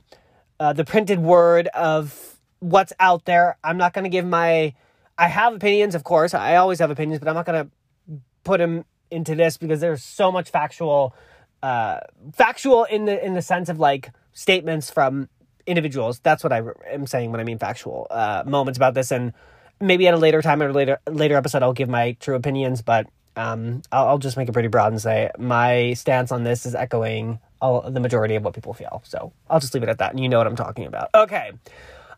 uh, 0.60 0.72
the 0.74 0.84
printed 0.84 1.18
word 1.18 1.68
of 1.68 2.38
what's 2.60 2.92
out 3.00 3.24
there. 3.24 3.56
I'm 3.64 3.76
not 3.76 3.92
going 3.92 4.04
to 4.04 4.10
give 4.10 4.26
my. 4.26 4.74
I 5.16 5.28
have 5.28 5.54
opinions, 5.54 5.94
of 5.94 6.04
course. 6.04 6.34
I 6.34 6.56
always 6.56 6.78
have 6.80 6.90
opinions, 6.90 7.18
but 7.18 7.28
I'm 7.28 7.34
not 7.34 7.46
going 7.46 7.64
to 7.64 8.20
put 8.44 8.58
them 8.58 8.84
into 9.10 9.34
this 9.34 9.56
because 9.56 9.80
there's 9.80 10.02
so 10.02 10.30
much 10.30 10.50
factual, 10.50 11.14
uh, 11.62 12.00
factual 12.32 12.84
in 12.84 13.06
the 13.06 13.24
in 13.24 13.34
the 13.34 13.42
sense 13.42 13.68
of 13.68 13.80
like 13.80 14.10
statements 14.32 14.90
from 14.90 15.28
individuals. 15.66 16.20
That's 16.20 16.42
what 16.42 16.52
I 16.52 16.62
am 16.90 17.06
saying 17.06 17.30
when 17.30 17.40
I 17.40 17.44
mean 17.44 17.58
factual 17.58 18.06
uh, 18.10 18.42
moments 18.46 18.76
about 18.76 18.94
this, 18.94 19.10
and 19.10 19.32
maybe 19.80 20.06
at 20.08 20.14
a 20.14 20.18
later 20.18 20.42
time 20.42 20.62
or 20.62 20.72
later 20.72 20.98
later 21.08 21.36
episode 21.36 21.62
I'll 21.62 21.72
give 21.72 21.88
my 21.88 22.12
true 22.20 22.34
opinions, 22.34 22.82
but 22.82 23.06
um, 23.36 23.82
I'll, 23.90 24.08
I'll, 24.08 24.18
just 24.18 24.36
make 24.36 24.48
it 24.48 24.52
pretty 24.52 24.68
broad 24.68 24.92
and 24.92 25.02
say 25.02 25.28
my 25.38 25.94
stance 25.94 26.30
on 26.30 26.44
this 26.44 26.66
is 26.66 26.76
echoing 26.76 27.40
all, 27.60 27.90
the 27.90 27.98
majority 27.98 28.36
of 28.36 28.44
what 28.44 28.54
people 28.54 28.74
feel. 28.74 29.02
So 29.04 29.32
I'll 29.50 29.58
just 29.58 29.74
leave 29.74 29.82
it 29.82 29.88
at 29.88 29.98
that, 29.98 30.12
and 30.12 30.20
you 30.20 30.28
know 30.28 30.38
what 30.38 30.46
I'm 30.46 30.56
talking 30.56 30.86
about. 30.86 31.10
Okay. 31.14 31.52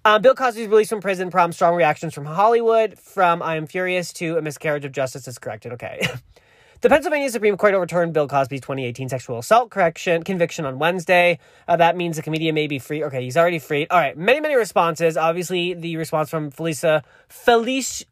Um, 0.04 0.22
Bill 0.22 0.34
Cosby's 0.34 0.68
release 0.68 0.88
from 0.88 1.00
prison 1.00 1.30
prompts 1.30 1.56
strong 1.56 1.74
reactions 1.74 2.14
from 2.14 2.26
Hollywood. 2.26 2.98
From 2.98 3.42
I 3.42 3.56
am 3.56 3.66
furious 3.66 4.12
to 4.14 4.36
a 4.36 4.42
miscarriage 4.42 4.84
of 4.84 4.92
justice 4.92 5.26
is 5.26 5.38
corrected. 5.38 5.72
Okay. 5.72 6.06
The 6.82 6.90
Pennsylvania 6.90 7.30
Supreme 7.30 7.56
Court 7.56 7.72
overturned 7.72 8.12
Bill 8.12 8.28
Cosby's 8.28 8.60
2018 8.60 9.08
sexual 9.08 9.38
assault 9.38 9.70
correction 9.70 10.22
conviction 10.22 10.66
on 10.66 10.78
Wednesday. 10.78 11.38
Uh, 11.66 11.76
that 11.76 11.96
means 11.96 12.16
the 12.16 12.22
comedian 12.22 12.54
may 12.54 12.66
be 12.66 12.78
free. 12.78 13.02
Okay, 13.02 13.22
he's 13.22 13.36
already 13.36 13.58
freed. 13.58 13.88
All 13.90 13.98
right, 13.98 14.16
many, 14.16 14.40
many 14.40 14.56
responses. 14.56 15.16
Obviously, 15.16 15.72
the 15.72 15.96
response 15.96 16.28
from 16.28 16.50
Phylicia, 16.50 17.02
Phylicia, 17.30 18.06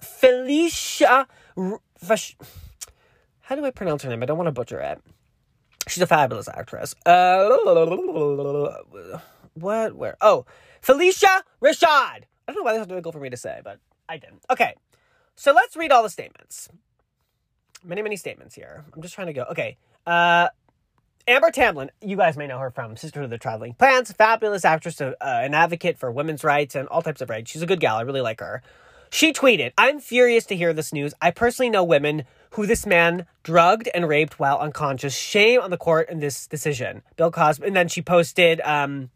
Phylicia, 2.03 2.37
how 3.43 3.55
do 3.55 3.67
I 3.67 3.71
pronounce 3.71 4.03
her 4.03 4.09
name? 4.09 4.23
I 4.23 4.27
don't 4.27 4.39
want 4.39 4.49
to 4.49 4.53
butcher 4.53 4.81
it. 4.81 4.99
She's 5.87 6.03
a 6.03 6.07
fabulous 6.07 6.49
actress. 6.49 6.95
Uh, 7.05 7.51
what? 9.53 9.95
Where? 9.95 10.17
Oh, 10.23 10.47
Phylicia 10.83 11.43
Rashad. 11.63 12.23
I 12.49 12.53
don't 12.53 12.57
know 12.57 12.63
why 12.63 12.73
this 12.73 12.81
is 12.81 12.87
difficult 12.87 13.15
for 13.15 13.21
me 13.21 13.29
to 13.29 13.37
say, 13.37 13.61
but 13.63 13.79
I 14.09 14.17
didn't. 14.17 14.43
Okay, 14.51 14.75
so 15.37 15.53
let's 15.53 15.77
read 15.77 15.93
all 15.93 16.03
the 16.03 16.09
statements. 16.09 16.71
Many, 17.85 18.03
many 18.03 18.17
statements 18.17 18.55
here. 18.55 18.85
I'm 18.95 19.03
just 19.03 19.15
trying 19.15 19.27
to 19.27 19.33
go. 19.33 19.43
Okay. 19.51 19.77
Uh, 20.07 20.49
Amber 21.27 21.51
Tamblyn, 21.51 21.91
you 22.03 22.17
guys 22.17 22.37
may 22.37 22.47
know 22.47 22.59
her 22.59 22.71
from 22.71 22.97
Sisterhood 22.97 23.25
of 23.25 23.31
the 23.31 23.39
Traveling 23.39 23.75
Pants, 23.75 24.13
fabulous 24.13 24.65
actress, 24.65 25.01
uh, 25.01 25.15
an 25.21 25.55
advocate 25.55 25.99
for 25.99 26.11
women's 26.11 26.45
rights 26.45 26.75
and 26.75 26.87
all 26.89 27.01
types 27.01 27.21
of 27.21 27.31
rights. 27.31 27.51
She's 27.51 27.63
a 27.63 27.67
good 27.67 27.81
gal. 27.81 27.97
I 27.97 28.03
really 28.03 28.21
like 28.21 28.41
her. 28.41 28.63
She 29.11 29.33
tweeted, 29.33 29.73
I'm 29.79 30.01
furious 30.01 30.45
to 30.47 30.57
hear 30.57 30.73
this 30.73 30.93
news. 30.93 31.15
I 31.23 31.31
personally 31.31 31.71
know 31.71 31.85
women 31.85 32.25
who 32.51 32.67
this 32.67 32.85
man 32.85 33.27
drugged 33.43 33.89
and 33.95 34.09
raped 34.09 34.39
while 34.39 34.59
unconscious. 34.59 35.15
Shame 35.15 35.61
on 35.61 35.71
the 35.71 35.77
court 35.77 36.11
in 36.11 36.19
this 36.19 36.47
decision. 36.47 37.03
Bill 37.17 37.31
Cosby. 37.31 37.67
And 37.67 37.77
then 37.77 37.89
she 37.89 38.03
posted, 38.03 38.61
um, 38.63 39.11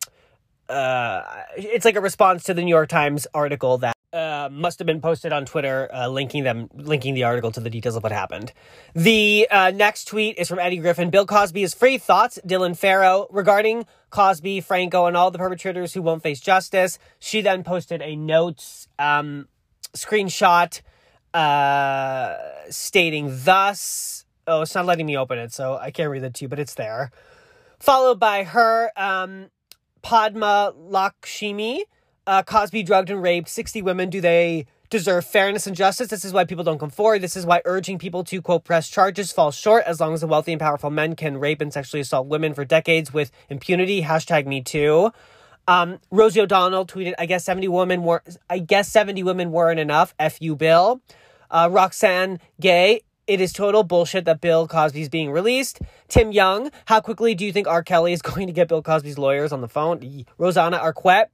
uh, 0.68 1.22
it's 1.56 1.84
like 1.84 1.96
a 1.96 2.00
response 2.00 2.44
to 2.44 2.54
the 2.54 2.62
New 2.62 2.70
York 2.70 2.88
Times 2.88 3.26
article 3.34 3.76
that 3.78 3.94
uh, 4.12 4.48
must 4.50 4.78
have 4.78 4.86
been 4.86 5.00
posted 5.00 5.32
on 5.32 5.44
Twitter, 5.44 5.88
uh, 5.92 6.08
linking 6.08 6.44
them, 6.44 6.68
linking 6.74 7.14
the 7.14 7.24
article 7.24 7.52
to 7.52 7.60
the 7.60 7.70
details 7.70 7.96
of 7.96 8.02
what 8.02 8.12
happened. 8.12 8.52
The 8.94 9.46
uh, 9.50 9.70
next 9.74 10.06
tweet 10.06 10.38
is 10.38 10.48
from 10.48 10.58
Eddie 10.58 10.78
Griffin. 10.78 11.10
Bill 11.10 11.26
Cosby 11.26 11.62
is 11.62 11.74
free. 11.74 11.98
Thoughts, 11.98 12.38
Dylan 12.46 12.76
Farrow, 12.76 13.26
regarding 13.30 13.86
Cosby, 14.10 14.60
Franco, 14.62 15.06
and 15.06 15.16
all 15.16 15.30
the 15.30 15.38
perpetrators 15.38 15.92
who 15.92 16.02
won't 16.02 16.22
face 16.22 16.40
justice. 16.40 16.98
She 17.18 17.40
then 17.40 17.62
posted 17.64 18.00
a 18.00 18.16
notes 18.16 18.88
um, 18.98 19.48
screenshot 19.94 20.80
uh, 21.34 22.36
stating 22.70 23.30
thus. 23.30 24.24
Oh, 24.46 24.62
it's 24.62 24.74
not 24.74 24.86
letting 24.86 25.04
me 25.04 25.16
open 25.16 25.38
it, 25.38 25.52
so 25.52 25.76
I 25.76 25.90
can't 25.90 26.10
read 26.10 26.24
it 26.24 26.34
to 26.34 26.44
you, 26.44 26.48
but 26.48 26.58
it's 26.58 26.74
there. 26.74 27.10
Followed 27.78 28.18
by 28.18 28.44
her, 28.44 28.90
um, 28.96 29.50
Padma 30.00 30.72
Lakshmi 30.74 31.84
uh, 32.28 32.42
Cosby 32.42 32.82
drugged 32.82 33.08
and 33.08 33.22
raped 33.22 33.48
60 33.48 33.80
women. 33.80 34.10
Do 34.10 34.20
they 34.20 34.66
deserve 34.90 35.24
fairness 35.24 35.66
and 35.66 35.74
justice? 35.74 36.08
This 36.08 36.26
is 36.26 36.32
why 36.32 36.44
people 36.44 36.62
don't 36.62 36.78
come 36.78 36.90
forward. 36.90 37.22
This 37.22 37.36
is 37.36 37.46
why 37.46 37.62
urging 37.64 37.98
people 37.98 38.22
to, 38.24 38.42
quote, 38.42 38.64
press 38.64 38.90
charges 38.90 39.32
falls 39.32 39.54
short 39.54 39.84
as 39.86 39.98
long 39.98 40.12
as 40.12 40.20
the 40.20 40.26
wealthy 40.26 40.52
and 40.52 40.60
powerful 40.60 40.90
men 40.90 41.16
can 41.16 41.38
rape 41.38 41.62
and 41.62 41.72
sexually 41.72 42.02
assault 42.02 42.26
women 42.26 42.52
for 42.52 42.66
decades 42.66 43.14
with 43.14 43.32
impunity. 43.48 44.02
Hashtag 44.02 44.46
me 44.46 44.60
too. 44.60 45.10
Um, 45.66 46.00
Rosie 46.10 46.42
O'Donnell 46.42 46.86
tweeted, 46.86 47.14
I 47.18 47.24
guess 47.24 47.44
70 47.46 47.68
women 47.68 48.02
were, 48.02 48.22
I 48.48 48.58
guess 48.58 48.88
70 48.90 49.22
women 49.22 49.50
weren't 49.50 49.80
enough. 49.80 50.14
F 50.18 50.36
you, 50.40 50.54
Bill. 50.54 51.00
Uh, 51.50 51.70
Roxane 51.72 52.40
Gay, 52.60 53.00
it 53.26 53.40
is 53.40 53.54
total 53.54 53.84
bullshit 53.84 54.26
that 54.26 54.42
Bill 54.42 54.68
Cosby's 54.68 55.08
being 55.08 55.30
released. 55.30 55.80
Tim 56.08 56.32
Young, 56.32 56.70
how 56.84 57.00
quickly 57.00 57.34
do 57.34 57.46
you 57.46 57.54
think 57.54 57.66
R. 57.66 57.82
Kelly 57.82 58.12
is 58.12 58.20
going 58.30 58.48
to 58.48 58.52
get 58.52 58.68
Bill 58.68 58.82
Cosby's 58.82 59.16
lawyers 59.16 59.50
on 59.50 59.62
the 59.62 59.68
phone? 59.68 60.24
Rosanna 60.36 60.78
Arquette, 60.78 61.26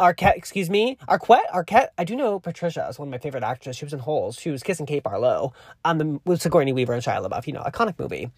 Arquette, 0.00 0.36
excuse 0.36 0.70
me, 0.70 0.96
Arquette, 1.08 1.48
Arquette. 1.54 1.88
I 1.98 2.04
do 2.04 2.16
know 2.16 2.40
Patricia 2.40 2.86
is 2.88 2.98
one 2.98 3.08
of 3.08 3.12
my 3.12 3.18
favorite 3.18 3.44
actresses. 3.44 3.76
She 3.76 3.84
was 3.84 3.92
in 3.92 4.00
Holes. 4.00 4.36
She 4.36 4.50
was 4.50 4.62
kissing 4.62 4.86
Kate 4.86 5.02
Barlow 5.02 5.52
on 5.84 5.98
the 5.98 6.20
with 6.24 6.40
Sigourney 6.40 6.72
Weaver 6.72 6.94
and 6.94 7.02
Shia 7.02 7.24
LaBeouf. 7.24 7.46
You 7.46 7.52
know, 7.52 7.62
iconic 7.62 7.98
movie. 7.98 8.30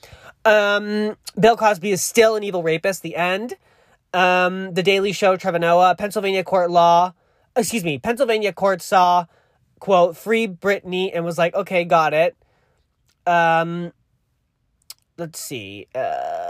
Um, 0.45 1.16
Bill 1.38 1.57
Cosby 1.57 1.92
is 1.92 2.02
still 2.02 2.37
an 2.37 2.42
evil 2.42 2.62
rapist. 2.62 3.02
The 3.02 3.16
end. 3.16 3.54
Um, 4.12 4.75
the 4.75 4.83
Daily 4.83 5.12
Show, 5.12 5.37
Trevor 5.37 5.61
Noah, 5.61 5.95
Pennsylvania 5.97 6.45
court 6.45 6.71
law. 6.71 7.14
Excuse 7.57 7.85
me, 7.85 7.99
Pennsylvania 7.99 8.52
court 8.52 8.83
saw 8.83 9.26
quote 9.78 10.16
free 10.16 10.47
Britney 10.47 11.11
and 11.14 11.25
was 11.25 11.38
like, 11.38 11.54
okay, 11.54 11.85
got 11.85 12.12
it. 12.12 12.37
Um, 13.26 13.92
let's 15.16 15.38
see. 15.40 15.87
Uh 15.95 16.42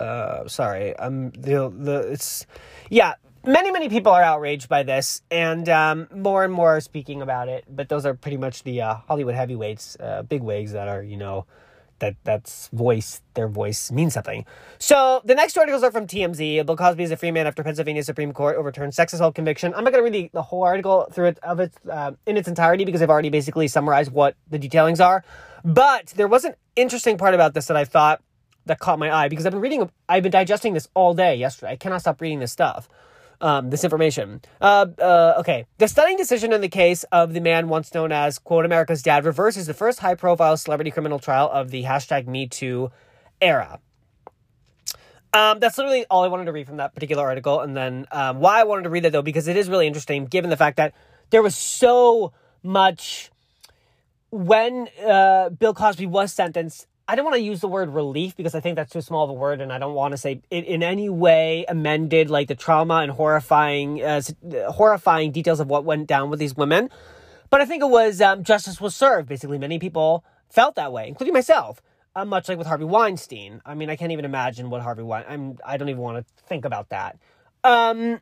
uh, 0.00 0.48
sorry, 0.48 0.98
I'm 0.98 1.30
the 1.30 1.72
the 1.74 2.12
it's 2.12 2.46
yeah. 2.88 3.14
Many 3.42 3.70
many 3.70 3.88
people 3.88 4.12
are 4.12 4.22
outraged 4.22 4.68
by 4.68 4.82
this, 4.82 5.22
and 5.30 5.66
um, 5.68 6.08
more 6.14 6.44
and 6.44 6.52
more 6.52 6.76
are 6.76 6.80
speaking 6.80 7.22
about 7.22 7.48
it. 7.48 7.64
But 7.68 7.88
those 7.88 8.04
are 8.04 8.12
pretty 8.12 8.36
much 8.36 8.64
the 8.64 8.82
uh, 8.82 8.94
Hollywood 9.08 9.34
heavyweights, 9.34 9.96
uh, 9.98 10.22
big 10.22 10.42
wigs 10.42 10.72
that 10.72 10.88
are 10.88 11.02
you 11.02 11.16
know 11.16 11.46
that 12.00 12.16
that's 12.24 12.68
voice 12.72 13.22
their 13.34 13.48
voice 13.48 13.90
means 13.92 14.14
something. 14.14 14.44
So 14.78 15.22
the 15.24 15.34
next 15.34 15.54
two 15.54 15.60
articles 15.60 15.82
are 15.82 15.92
from 15.92 16.06
TMZ. 16.06 16.66
Bill 16.66 16.76
Cosby 16.76 17.04
is 17.04 17.10
a 17.10 17.16
free 17.16 17.30
man 17.30 17.46
after 17.46 17.62
Pennsylvania 17.62 18.02
Supreme 18.02 18.32
Court 18.32 18.56
overturned 18.56 18.94
sex 18.94 19.12
assault 19.12 19.34
conviction. 19.34 19.72
I'm 19.74 19.84
not 19.84 19.92
going 19.92 20.04
to 20.04 20.10
read 20.10 20.24
the, 20.24 20.30
the, 20.32 20.42
whole 20.42 20.64
article 20.64 21.08
through 21.12 21.26
it 21.26 21.38
of 21.42 21.60
it 21.60 21.72
uh, 21.90 22.12
in 22.26 22.36
its 22.36 22.48
entirety 22.48 22.84
because 22.84 23.00
I've 23.00 23.10
already 23.10 23.30
basically 23.30 23.68
summarized 23.68 24.10
what 24.10 24.34
the 24.50 24.58
detailings 24.58 25.00
are. 25.00 25.24
But 25.64 26.08
there 26.16 26.28
was 26.28 26.44
an 26.44 26.54
interesting 26.76 27.16
part 27.16 27.34
about 27.34 27.54
this 27.54 27.66
that 27.66 27.76
I 27.76 27.84
thought 27.84 28.22
that 28.66 28.78
caught 28.78 28.98
my 28.98 29.12
eye 29.12 29.28
because 29.28 29.46
I've 29.46 29.52
been 29.52 29.60
reading, 29.60 29.90
I've 30.08 30.22
been 30.22 30.32
digesting 30.32 30.74
this 30.74 30.88
all 30.94 31.14
day 31.14 31.34
yesterday. 31.36 31.72
I 31.72 31.76
cannot 31.76 32.00
stop 32.00 32.20
reading 32.20 32.40
this 32.40 32.52
stuff, 32.52 32.88
um, 33.40 33.70
this 33.70 33.84
information. 33.84 34.42
Uh, 34.60 34.86
uh, 34.98 35.34
okay. 35.38 35.66
The 35.78 35.88
stunning 35.88 36.16
decision 36.16 36.52
in 36.52 36.60
the 36.60 36.68
case 36.68 37.04
of 37.04 37.32
the 37.32 37.40
man 37.40 37.68
once 37.68 37.94
known 37.94 38.12
as, 38.12 38.38
quote, 38.38 38.64
America's 38.64 39.02
dad 39.02 39.24
reverses 39.24 39.66
the 39.66 39.74
first 39.74 40.00
high 40.00 40.14
profile 40.14 40.56
celebrity 40.56 40.90
criminal 40.90 41.18
trial 41.18 41.50
of 41.50 41.70
the 41.70 41.84
hashtag 41.84 42.26
Me 42.26 42.46
Too 42.46 42.90
era. 43.40 43.80
Um, 45.32 45.60
that's 45.60 45.78
literally 45.78 46.04
all 46.10 46.24
I 46.24 46.28
wanted 46.28 46.46
to 46.46 46.52
read 46.52 46.66
from 46.66 46.78
that 46.78 46.94
particular 46.94 47.22
article. 47.22 47.60
And 47.60 47.76
then 47.76 48.06
um, 48.10 48.40
why 48.40 48.60
I 48.60 48.64
wanted 48.64 48.82
to 48.82 48.90
read 48.90 49.04
that, 49.04 49.12
though, 49.12 49.22
because 49.22 49.48
it 49.48 49.56
is 49.56 49.68
really 49.68 49.86
interesting 49.86 50.26
given 50.26 50.50
the 50.50 50.56
fact 50.56 50.76
that 50.76 50.92
there 51.30 51.42
was 51.42 51.56
so 51.56 52.32
much 52.62 53.30
when 54.30 54.88
uh, 55.04 55.50
Bill 55.50 55.74
Cosby 55.74 56.06
was 56.06 56.32
sentenced 56.32 56.86
I 57.10 57.16
don't 57.16 57.24
want 57.24 57.34
to 57.38 57.42
use 57.42 57.60
the 57.60 57.66
word 57.66 57.88
relief 57.88 58.36
because 58.36 58.54
I 58.54 58.60
think 58.60 58.76
that's 58.76 58.92
too 58.92 59.00
small 59.00 59.24
of 59.24 59.30
a 59.30 59.32
word, 59.32 59.60
and 59.60 59.72
I 59.72 59.78
don't 59.78 59.94
want 59.94 60.12
to 60.12 60.16
say 60.16 60.42
it 60.48 60.64
in 60.64 60.84
any 60.84 61.08
way 61.08 61.64
amended 61.66 62.30
like 62.30 62.46
the 62.46 62.54
trauma 62.54 62.98
and 62.98 63.10
horrifying, 63.10 64.00
uh, 64.00 64.22
horrifying 64.70 65.32
details 65.32 65.58
of 65.58 65.66
what 65.66 65.84
went 65.84 66.06
down 66.06 66.30
with 66.30 66.38
these 66.38 66.54
women. 66.54 66.88
But 67.50 67.60
I 67.60 67.66
think 67.66 67.82
it 67.82 67.88
was 67.88 68.20
um, 68.20 68.44
justice 68.44 68.80
was 68.80 68.94
served. 68.94 69.28
Basically, 69.28 69.58
many 69.58 69.80
people 69.80 70.24
felt 70.50 70.76
that 70.76 70.92
way, 70.92 71.08
including 71.08 71.34
myself. 71.34 71.82
Uh, 72.14 72.24
much 72.24 72.48
like 72.48 72.58
with 72.58 72.68
Harvey 72.68 72.84
Weinstein. 72.84 73.60
I 73.66 73.74
mean, 73.74 73.90
I 73.90 73.96
can't 73.96 74.12
even 74.12 74.24
imagine 74.24 74.70
what 74.70 74.80
Harvey 74.80 75.02
Weinstein. 75.02 75.34
I'm. 75.34 75.58
I 75.64 75.78
don't 75.78 75.88
even 75.88 76.02
want 76.02 76.24
to 76.24 76.44
think 76.44 76.64
about 76.64 76.90
that. 76.90 77.18
Um. 77.64 78.20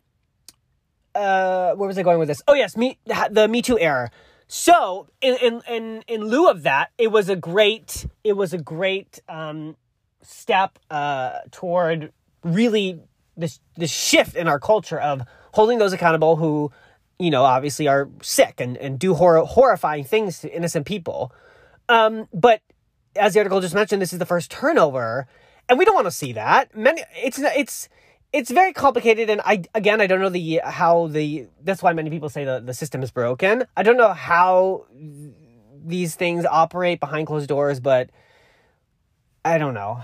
Uh, 1.14 1.74
where 1.74 1.86
was 1.86 1.98
I 1.98 2.02
going 2.02 2.18
with 2.18 2.28
this? 2.28 2.40
Oh 2.48 2.54
yes, 2.54 2.74
me 2.74 2.98
the 3.04 3.48
Me 3.48 3.60
Too 3.60 3.78
era. 3.78 4.10
So 4.48 5.08
in 5.20 5.36
in 5.36 5.62
in 5.68 6.04
in 6.08 6.24
lieu 6.24 6.48
of 6.48 6.62
that, 6.62 6.90
it 6.96 7.12
was 7.12 7.28
a 7.28 7.36
great 7.36 8.06
it 8.24 8.32
was 8.32 8.54
a 8.54 8.58
great 8.58 9.20
um, 9.28 9.76
step 10.22 10.78
uh, 10.90 11.40
toward 11.50 12.12
really 12.42 12.98
this 13.36 13.60
this 13.76 13.90
shift 13.90 14.34
in 14.34 14.48
our 14.48 14.58
culture 14.58 14.98
of 14.98 15.22
holding 15.52 15.78
those 15.78 15.92
accountable 15.92 16.36
who 16.36 16.72
you 17.18 17.30
know 17.30 17.44
obviously 17.44 17.88
are 17.88 18.08
sick 18.22 18.58
and 18.58 18.78
and 18.78 18.98
do 18.98 19.12
hor- 19.12 19.44
horrifying 19.44 20.02
things 20.04 20.40
to 20.40 20.54
innocent 20.54 20.86
people. 20.86 21.30
Um, 21.90 22.26
but 22.32 22.62
as 23.16 23.34
the 23.34 23.40
article 23.40 23.60
just 23.60 23.74
mentioned, 23.74 24.00
this 24.00 24.14
is 24.14 24.18
the 24.18 24.26
first 24.26 24.50
turnover, 24.50 25.26
and 25.68 25.78
we 25.78 25.84
don't 25.84 25.94
want 25.94 26.06
to 26.06 26.10
see 26.10 26.32
that. 26.32 26.74
Many 26.74 27.02
it's 27.14 27.38
it's 27.38 27.90
it's 28.32 28.50
very 28.50 28.72
complicated 28.72 29.30
and 29.30 29.40
i 29.44 29.62
again 29.74 30.00
i 30.00 30.06
don't 30.06 30.20
know 30.20 30.28
the 30.28 30.60
how 30.64 31.06
the 31.08 31.46
that's 31.62 31.82
why 31.82 31.92
many 31.92 32.10
people 32.10 32.28
say 32.28 32.44
the, 32.44 32.60
the 32.60 32.74
system 32.74 33.02
is 33.02 33.10
broken 33.10 33.64
i 33.76 33.82
don't 33.82 33.96
know 33.96 34.12
how 34.12 34.84
these 35.84 36.14
things 36.14 36.44
operate 36.44 37.00
behind 37.00 37.26
closed 37.26 37.48
doors 37.48 37.80
but 37.80 38.10
i 39.44 39.58
don't 39.58 39.74
know 39.74 40.00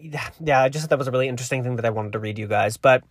yeah 0.40 0.62
i 0.62 0.68
just 0.68 0.82
thought 0.84 0.90
that 0.90 0.98
was 0.98 1.08
a 1.08 1.12
really 1.12 1.28
interesting 1.28 1.62
thing 1.62 1.76
that 1.76 1.84
i 1.84 1.90
wanted 1.90 2.12
to 2.12 2.18
read 2.18 2.38
you 2.38 2.46
guys 2.46 2.76
but 2.76 3.02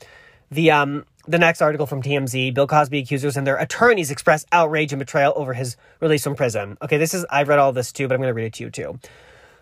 the 0.51 0.71
um 0.71 1.05
the 1.27 1.37
next 1.37 1.61
article 1.61 1.85
from 1.85 2.01
TMZ, 2.01 2.53
Bill 2.53 2.67
Cosby 2.67 2.99
accusers 2.99 3.37
and 3.37 3.45
their 3.45 3.57
attorneys 3.57 4.09
express 4.09 4.45
outrage 4.51 4.91
and 4.91 4.99
betrayal 4.99 5.33
over 5.35 5.53
his 5.53 5.77
release 5.99 6.23
from 6.23 6.35
prison. 6.35 6.77
Okay, 6.81 6.97
this 6.97 7.13
is 7.13 7.25
I've 7.29 7.47
read 7.47 7.59
all 7.59 7.71
this 7.71 7.91
too, 7.91 8.07
but 8.07 8.15
I'm 8.15 8.21
going 8.21 8.29
to 8.29 8.33
read 8.33 8.45
it 8.45 8.53
to 8.53 8.63
you 8.63 8.69
too. 8.71 8.99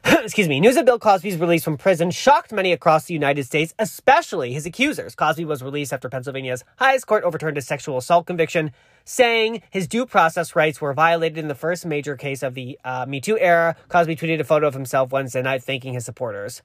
excuse 0.24 0.48
me, 0.48 0.60
news 0.60 0.78
of 0.78 0.86
Bill 0.86 1.00
Cosby's 1.00 1.38
release 1.38 1.64
from 1.64 1.78
prison 1.78 2.12
shocked 2.12 2.52
many 2.52 2.72
across 2.72 3.06
the 3.06 3.14
United 3.14 3.44
States, 3.44 3.74
especially 3.80 4.54
his 4.54 4.66
accusers. 4.66 5.16
Cosby 5.16 5.46
was 5.46 5.62
released 5.62 5.92
after 5.92 6.10
Pennsylvania's 6.10 6.64
highest 6.78 7.08
court 7.08 7.24
overturned 7.24 7.58
his 7.58 7.68
sexual 7.68 7.98
assault 7.98 8.26
conviction, 8.26 8.72
saying 9.04 9.62
his 9.70 9.88
due 9.88 10.06
process 10.06 10.56
rights 10.56 10.80
were 10.80 10.94
violated 10.94 11.38
in 11.38 11.48
the 11.48 11.56
first 11.56 11.86
major 11.86 12.16
case 12.16 12.44
of 12.44 12.54
the 12.54 12.80
uh, 12.84 13.06
Me 13.08 13.20
Too 13.20 13.38
era. 13.38 13.76
Cosby 13.90 14.16
tweeted 14.16 14.40
a 14.40 14.44
photo 14.44 14.68
of 14.68 14.74
himself 14.74 15.12
Wednesday 15.12 15.42
night 15.42 15.64
thanking 15.64 15.94
his 15.94 16.06
supporters. 16.06 16.62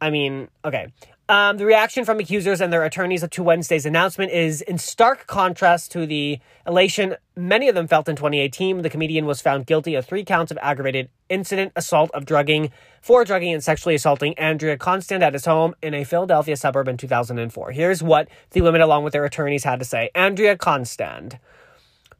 I 0.00 0.10
mean, 0.10 0.48
okay. 0.64 0.92
Um, 1.28 1.56
the 1.56 1.66
reaction 1.66 2.04
from 2.04 2.20
accusers 2.20 2.60
and 2.60 2.72
their 2.72 2.84
attorneys 2.84 3.26
to 3.28 3.42
Wednesday's 3.42 3.84
announcement 3.84 4.30
is 4.30 4.62
in 4.62 4.78
stark 4.78 5.26
contrast 5.26 5.90
to 5.92 6.06
the 6.06 6.38
elation 6.64 7.16
many 7.34 7.68
of 7.68 7.74
them 7.74 7.88
felt 7.88 8.08
in 8.08 8.14
2018. 8.14 8.82
The 8.82 8.90
comedian 8.90 9.26
was 9.26 9.40
found 9.40 9.66
guilty 9.66 9.96
of 9.96 10.06
three 10.06 10.24
counts 10.24 10.52
of 10.52 10.58
aggravated 10.62 11.08
incident 11.28 11.72
assault 11.74 12.12
of 12.14 12.26
drugging, 12.26 12.70
for 13.02 13.24
drugging 13.24 13.52
and 13.52 13.62
sexually 13.62 13.96
assaulting 13.96 14.38
Andrea 14.38 14.78
Constand 14.78 15.24
at 15.24 15.32
his 15.32 15.46
home 15.46 15.74
in 15.82 15.94
a 15.94 16.04
Philadelphia 16.04 16.56
suburb 16.56 16.86
in 16.86 16.96
2004. 16.96 17.72
Here's 17.72 18.04
what 18.04 18.28
the 18.52 18.60
women, 18.60 18.80
along 18.80 19.02
with 19.02 19.12
their 19.12 19.24
attorneys, 19.24 19.64
had 19.64 19.80
to 19.80 19.84
say. 19.84 20.10
Andrea 20.14 20.56
Constand. 20.56 21.40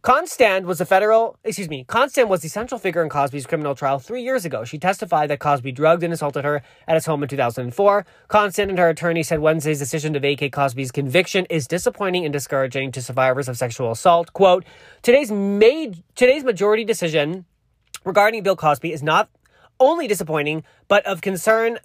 Constand 0.06 0.66
was 0.66 0.80
a 0.80 0.86
federal, 0.86 1.36
excuse 1.42 1.68
me, 1.68 1.82
Constand 1.82 2.30
was 2.30 2.40
the 2.40 2.46
central 2.46 2.78
figure 2.78 3.02
in 3.02 3.08
Cosby's 3.08 3.44
criminal 3.44 3.74
trial 3.74 3.98
three 3.98 4.22
years 4.22 4.44
ago. 4.44 4.62
She 4.62 4.78
testified 4.78 5.28
that 5.30 5.40
Cosby 5.40 5.72
drugged 5.72 6.04
and 6.04 6.12
assaulted 6.12 6.44
her 6.44 6.62
at 6.86 6.94
his 6.94 7.06
home 7.06 7.24
in 7.24 7.28
2004. 7.28 8.06
Constand 8.28 8.70
and 8.70 8.78
her 8.78 8.88
attorney 8.88 9.24
said 9.24 9.40
Wednesday's 9.40 9.80
decision 9.80 10.12
to 10.12 10.20
vacate 10.20 10.52
Cosby's 10.52 10.92
conviction 10.92 11.44
is 11.46 11.66
disappointing 11.66 12.24
and 12.24 12.32
discouraging 12.32 12.92
to 12.92 13.02
survivors 13.02 13.48
of 13.48 13.56
sexual 13.56 13.90
assault. 13.90 14.32
Quote, 14.32 14.64
today's 15.02 15.32
made, 15.32 16.04
today's 16.14 16.44
majority 16.44 16.84
decision 16.84 17.44
regarding 18.04 18.44
Bill 18.44 18.54
Cosby 18.54 18.92
is 18.92 19.02
not 19.02 19.28
only 19.78 20.06
disappointing, 20.06 20.64
but 20.88 21.04
of 21.06 21.20
concern 21.20 21.78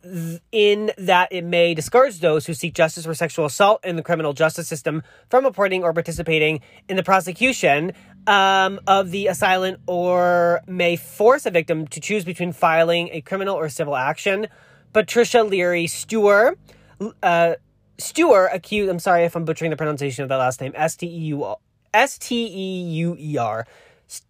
in 0.52 0.92
that 0.98 1.32
it 1.32 1.44
may 1.44 1.74
discourage 1.74 2.20
those 2.20 2.46
who 2.46 2.54
seek 2.54 2.74
justice 2.74 3.06
for 3.06 3.14
sexual 3.14 3.46
assault 3.46 3.84
in 3.84 3.96
the 3.96 4.04
criminal 4.04 4.34
justice 4.34 4.68
system 4.68 5.04
from 5.30 5.46
reporting 5.46 5.84
or 5.84 5.94
participating 5.94 6.62
in 6.88 6.96
the 6.96 7.04
prosecution 7.04 7.94
um, 8.28 8.80
of 8.88 9.12
the 9.12 9.28
assailant 9.28 9.80
or 9.88 10.62
may 10.68 10.96
force 10.96 11.46
a 11.46 11.52
victim 11.52 11.88
to 11.88 12.00
choose 12.00 12.24
between 12.24 12.52
filing 12.52 13.10
a 13.12 13.22
criminal 13.22 13.56
or 13.56 13.70
civil 13.70 13.96
action. 13.96 14.48
Patricia 14.94 15.44
Leary 15.44 15.88
Stewart, 15.88 16.60
uh, 17.24 17.56
Steuer 17.98 18.50
accused, 18.54 18.90
I'm 18.90 19.00
sorry 19.00 19.24
if 19.26 19.36
I'm 19.36 19.46
butchering 19.46 19.72
the 19.72 19.78
pronunciation 19.78 20.24
of 20.24 20.30
that 20.30 20.38
last 20.38 20.60
name, 20.60 20.74
S 20.76 20.96
T 20.96 21.08
E 21.08 21.20
U 21.28 21.56
S 21.94 22.18
T 22.18 22.46
E 22.46 22.82
U 22.96 23.16
E 23.20 23.38
R. 23.38 23.66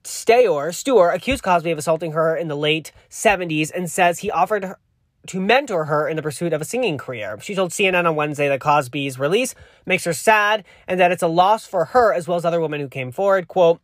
Steuer, 0.03 0.71
Steuer 0.71 1.11
accused 1.11 1.43
Cosby 1.43 1.71
of 1.71 1.77
assaulting 1.77 2.11
her 2.11 2.35
in 2.35 2.47
the 2.47 2.55
late 2.55 2.91
70s 3.09 3.71
and 3.73 3.89
says 3.89 4.19
he 4.19 4.29
offered 4.29 4.63
her, 4.63 4.79
to 5.27 5.39
mentor 5.39 5.85
her 5.85 6.07
in 6.07 6.15
the 6.15 6.21
pursuit 6.21 6.53
of 6.53 6.61
a 6.61 6.65
singing 6.65 6.97
career. 6.97 7.39
She 7.41 7.55
told 7.55 7.71
CNN 7.71 8.07
on 8.07 8.15
Wednesday 8.15 8.47
that 8.47 8.59
Cosby's 8.59 9.17
release 9.17 9.55
makes 9.85 10.03
her 10.03 10.13
sad 10.13 10.63
and 10.87 10.99
that 10.99 11.11
it's 11.11 11.23
a 11.23 11.27
loss 11.27 11.65
for 11.65 11.85
her 11.85 12.13
as 12.13 12.27
well 12.27 12.37
as 12.37 12.45
other 12.45 12.61
women 12.61 12.79
who 12.79 12.87
came 12.87 13.11
forward. 13.11 13.47
Quote, 13.47 13.81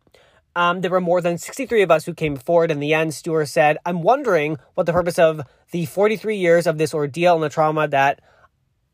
um, 0.55 0.81
there 0.81 0.91
were 0.91 1.01
more 1.01 1.21
than 1.21 1.37
63 1.37 1.83
of 1.83 1.91
us 1.91 2.05
who 2.05 2.13
came 2.13 2.35
forward 2.35 2.71
in 2.71 2.79
the 2.79 2.93
end, 2.93 3.13
Steuer 3.13 3.47
said. 3.47 3.77
I'm 3.85 4.01
wondering 4.01 4.57
what 4.73 4.87
the 4.87 4.93
purpose 4.93 5.19
of 5.19 5.41
the 5.71 5.85
43 5.85 6.35
years 6.35 6.65
of 6.65 6.77
this 6.77 6.93
ordeal 6.93 7.35
and 7.35 7.43
the 7.43 7.49
trauma 7.49 7.87
that 7.87 8.21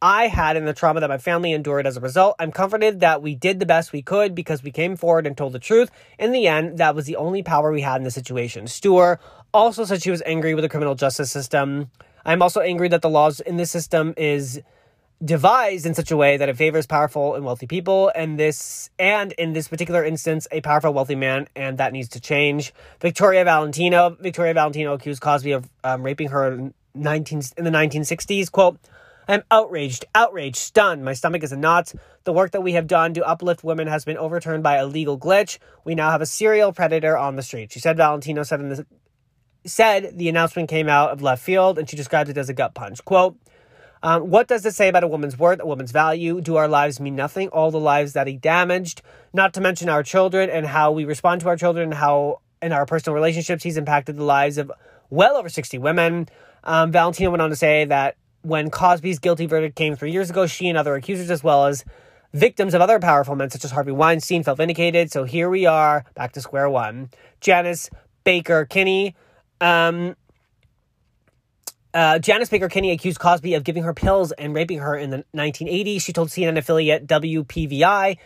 I 0.04 0.28
had 0.28 0.58
and 0.58 0.68
the 0.68 0.74
trauma 0.74 1.00
that 1.00 1.08
my 1.08 1.18
family 1.18 1.54
endured 1.54 1.88
as 1.88 1.96
a 1.96 2.02
result. 2.02 2.36
I'm 2.38 2.52
comforted 2.52 3.00
that 3.00 3.22
we 3.22 3.36
did 3.36 3.62
the 3.62 3.66
best 3.66 3.94
we 3.94 4.02
could 4.02 4.36
because 4.36 4.62
we 4.62 4.70
came 4.70 4.98
forward 4.98 5.26
and 5.26 5.38
told 5.38 5.54
the 5.54 5.60
truth. 5.60 5.90
In 6.20 6.34
the 6.34 6.46
end, 6.46 6.78
that 6.78 6.94
was 6.94 7.06
the 7.06 7.16
only 7.16 7.42
power 7.42 7.72
we 7.72 7.80
had 7.80 7.96
in 7.96 8.04
the 8.04 8.12
situation. 8.12 8.68
Steuer 8.68 9.18
also 9.54 9.86
said 9.86 10.04
she 10.04 10.12
was 10.12 10.22
angry 10.26 10.56
with 10.56 10.64
the 10.64 10.68
criminal 10.68 10.94
justice 10.94 11.32
system. 11.32 11.90
I'm 12.26 12.42
also 12.42 12.60
angry 12.60 12.90
that 12.90 13.02
the 13.02 13.10
laws 13.10 13.40
in 13.40 13.56
this 13.56 13.72
system 13.72 14.14
is 14.18 14.62
devised 15.24 15.86
in 15.86 15.94
such 15.94 16.12
a 16.12 16.18
way 16.18 16.36
that 16.36 16.50
it 16.50 16.58
favors 16.58 16.86
powerful 16.86 17.36
and 17.36 17.46
wealthy 17.46 17.66
people 17.66 18.12
and 18.14 18.38
this 18.38 18.90
and 19.00 19.32
in 19.34 19.54
this 19.54 19.70
particular 19.70 20.04
instance 20.04 20.50
a 20.52 20.60
powerful 20.60 20.94
wealthy 20.94 21.16
man 21.16 21.48
and 21.56 21.78
that 21.78 21.94
needs 21.94 22.10
to 22.10 22.20
change 22.20 22.74
victoria 23.00 23.46
valentino 23.46 24.18
victoria 24.20 24.54
valentino 24.54 24.92
accused 24.92 25.22
cosby 25.22 25.54
of 25.54 25.70
um, 25.86 26.04
raping 26.04 26.28
her 26.28 26.52
in, 26.52 26.74
19, 26.94 27.42
in 27.58 27.64
the 27.64 27.72
1960s 27.72 28.52
quote 28.52 28.78
i'm 29.28 29.44
outraged 29.52 30.06
outraged 30.16 30.56
stunned 30.56 31.04
my 31.04 31.14
stomach 31.14 31.44
is 31.44 31.52
in 31.52 31.62
knots 31.62 31.96
the 32.24 32.34
work 32.34 32.52
that 32.52 32.62
we 32.62 32.74
have 32.74 32.88
done 32.88 33.14
to 33.14 33.26
uplift 33.28 33.64
women 33.64 33.88
has 33.88 34.06
been 34.06 34.18
overturned 34.18 34.64
by 34.64 34.76
a 34.76 34.86
legal 34.86 35.18
glitch 35.18 35.58
we 35.84 35.96
now 35.96 36.12
have 36.12 36.22
a 36.22 36.26
serial 36.26 36.72
predator 36.72 37.18
on 37.18 37.36
the 37.36 37.44
street 37.44 37.72
she 37.72 37.80
said 37.80 37.98
valentino 37.98 38.44
said 38.44 38.60
in 38.60 38.70
the 38.70 38.86
said 39.66 40.18
the 40.18 40.28
announcement 40.28 40.70
came 40.70 40.90
out 40.90 41.12
of 41.12 41.22
left 41.22 41.42
field 41.42 41.80
and 41.80 41.90
she 41.90 41.96
described 41.96 42.30
it 42.30 42.38
as 42.38 42.50
a 42.50 42.54
gut 42.54 42.74
punch 42.74 43.04
quote 43.06 43.38
um, 44.06 44.30
what 44.30 44.50
does 44.50 44.66
it 44.66 44.76
say 44.76 44.90
about 44.90 45.06
a 45.06 45.08
woman's 45.08 45.40
worth, 45.40 45.62
a 45.62 45.66
woman's 45.66 45.94
value? 45.94 46.42
Do 46.42 46.58
our 46.58 46.68
lives 46.68 47.00
mean 47.00 47.16
nothing? 47.16 47.48
All 47.48 47.72
the 47.72 47.80
lives 47.80 48.12
that 48.14 48.28
he 48.28 48.36
damaged, 48.36 49.02
not 49.32 49.54
to 49.54 49.62
mention 49.62 49.88
our 49.88 50.04
children 50.04 50.50
and 50.50 50.66
how 50.66 50.92
we 50.92 51.06
respond 51.06 51.40
to 51.42 51.48
our 51.48 51.56
children, 51.56 51.86
and 51.86 51.94
how 51.94 52.42
in 52.62 52.74
our 52.74 52.86
personal 52.86 53.16
relationships 53.16 53.64
he's 53.64 53.78
impacted 53.78 54.18
the 54.18 54.24
lives 54.24 54.58
of 54.58 54.70
well 55.10 55.38
over 55.38 55.48
60 55.48 55.78
women. 55.78 56.28
Um, 56.66 56.92
Valentino 56.92 57.30
went 57.30 57.42
on 57.42 57.50
to 57.50 57.56
say 57.56 57.86
that 57.86 58.18
when 58.44 58.70
Cosby's 58.70 59.20
guilty 59.20 59.46
verdict 59.46 59.76
came 59.76 59.96
three 59.96 60.12
years 60.12 60.30
ago, 60.30 60.46
she 60.46 60.70
and 60.70 60.78
other 60.78 60.96
accusers, 60.96 61.32
as 61.32 61.44
well 61.44 61.66
as 61.66 61.84
victims 62.34 62.74
of 62.74 62.82
other 62.82 63.00
powerful 63.00 63.36
men 63.36 63.50
such 63.50 63.66
as 63.66 63.72
Harvey 63.72 63.92
Weinstein, 63.92 64.44
felt 64.44 64.58
vindicated. 64.58 65.12
So 65.12 65.24
here 65.24 65.50
we 65.50 65.66
are, 65.66 66.06
back 66.14 66.34
to 66.34 66.42
square 66.42 66.70
one. 66.70 67.10
Janice 67.42 67.90
Baker 68.24 68.66
Kinney. 68.66 69.16
Um, 69.60 70.16
uh, 71.94 72.20
Janice 72.20 72.50
Baker 72.50 72.70
Kinney 72.70 72.92
accused 72.92 73.20
Cosby 73.20 73.54
of 73.54 73.64
giving 73.64 73.84
her 73.84 73.94
pills 73.94 74.32
and 74.32 74.54
raping 74.54 74.80
her 74.80 74.96
in 74.96 75.10
the 75.10 75.26
1980s. 75.36 76.02
She 76.02 76.12
told 76.12 76.30
CNN 76.30 76.58
affiliate 76.58 77.08
WPVI 77.08 78.18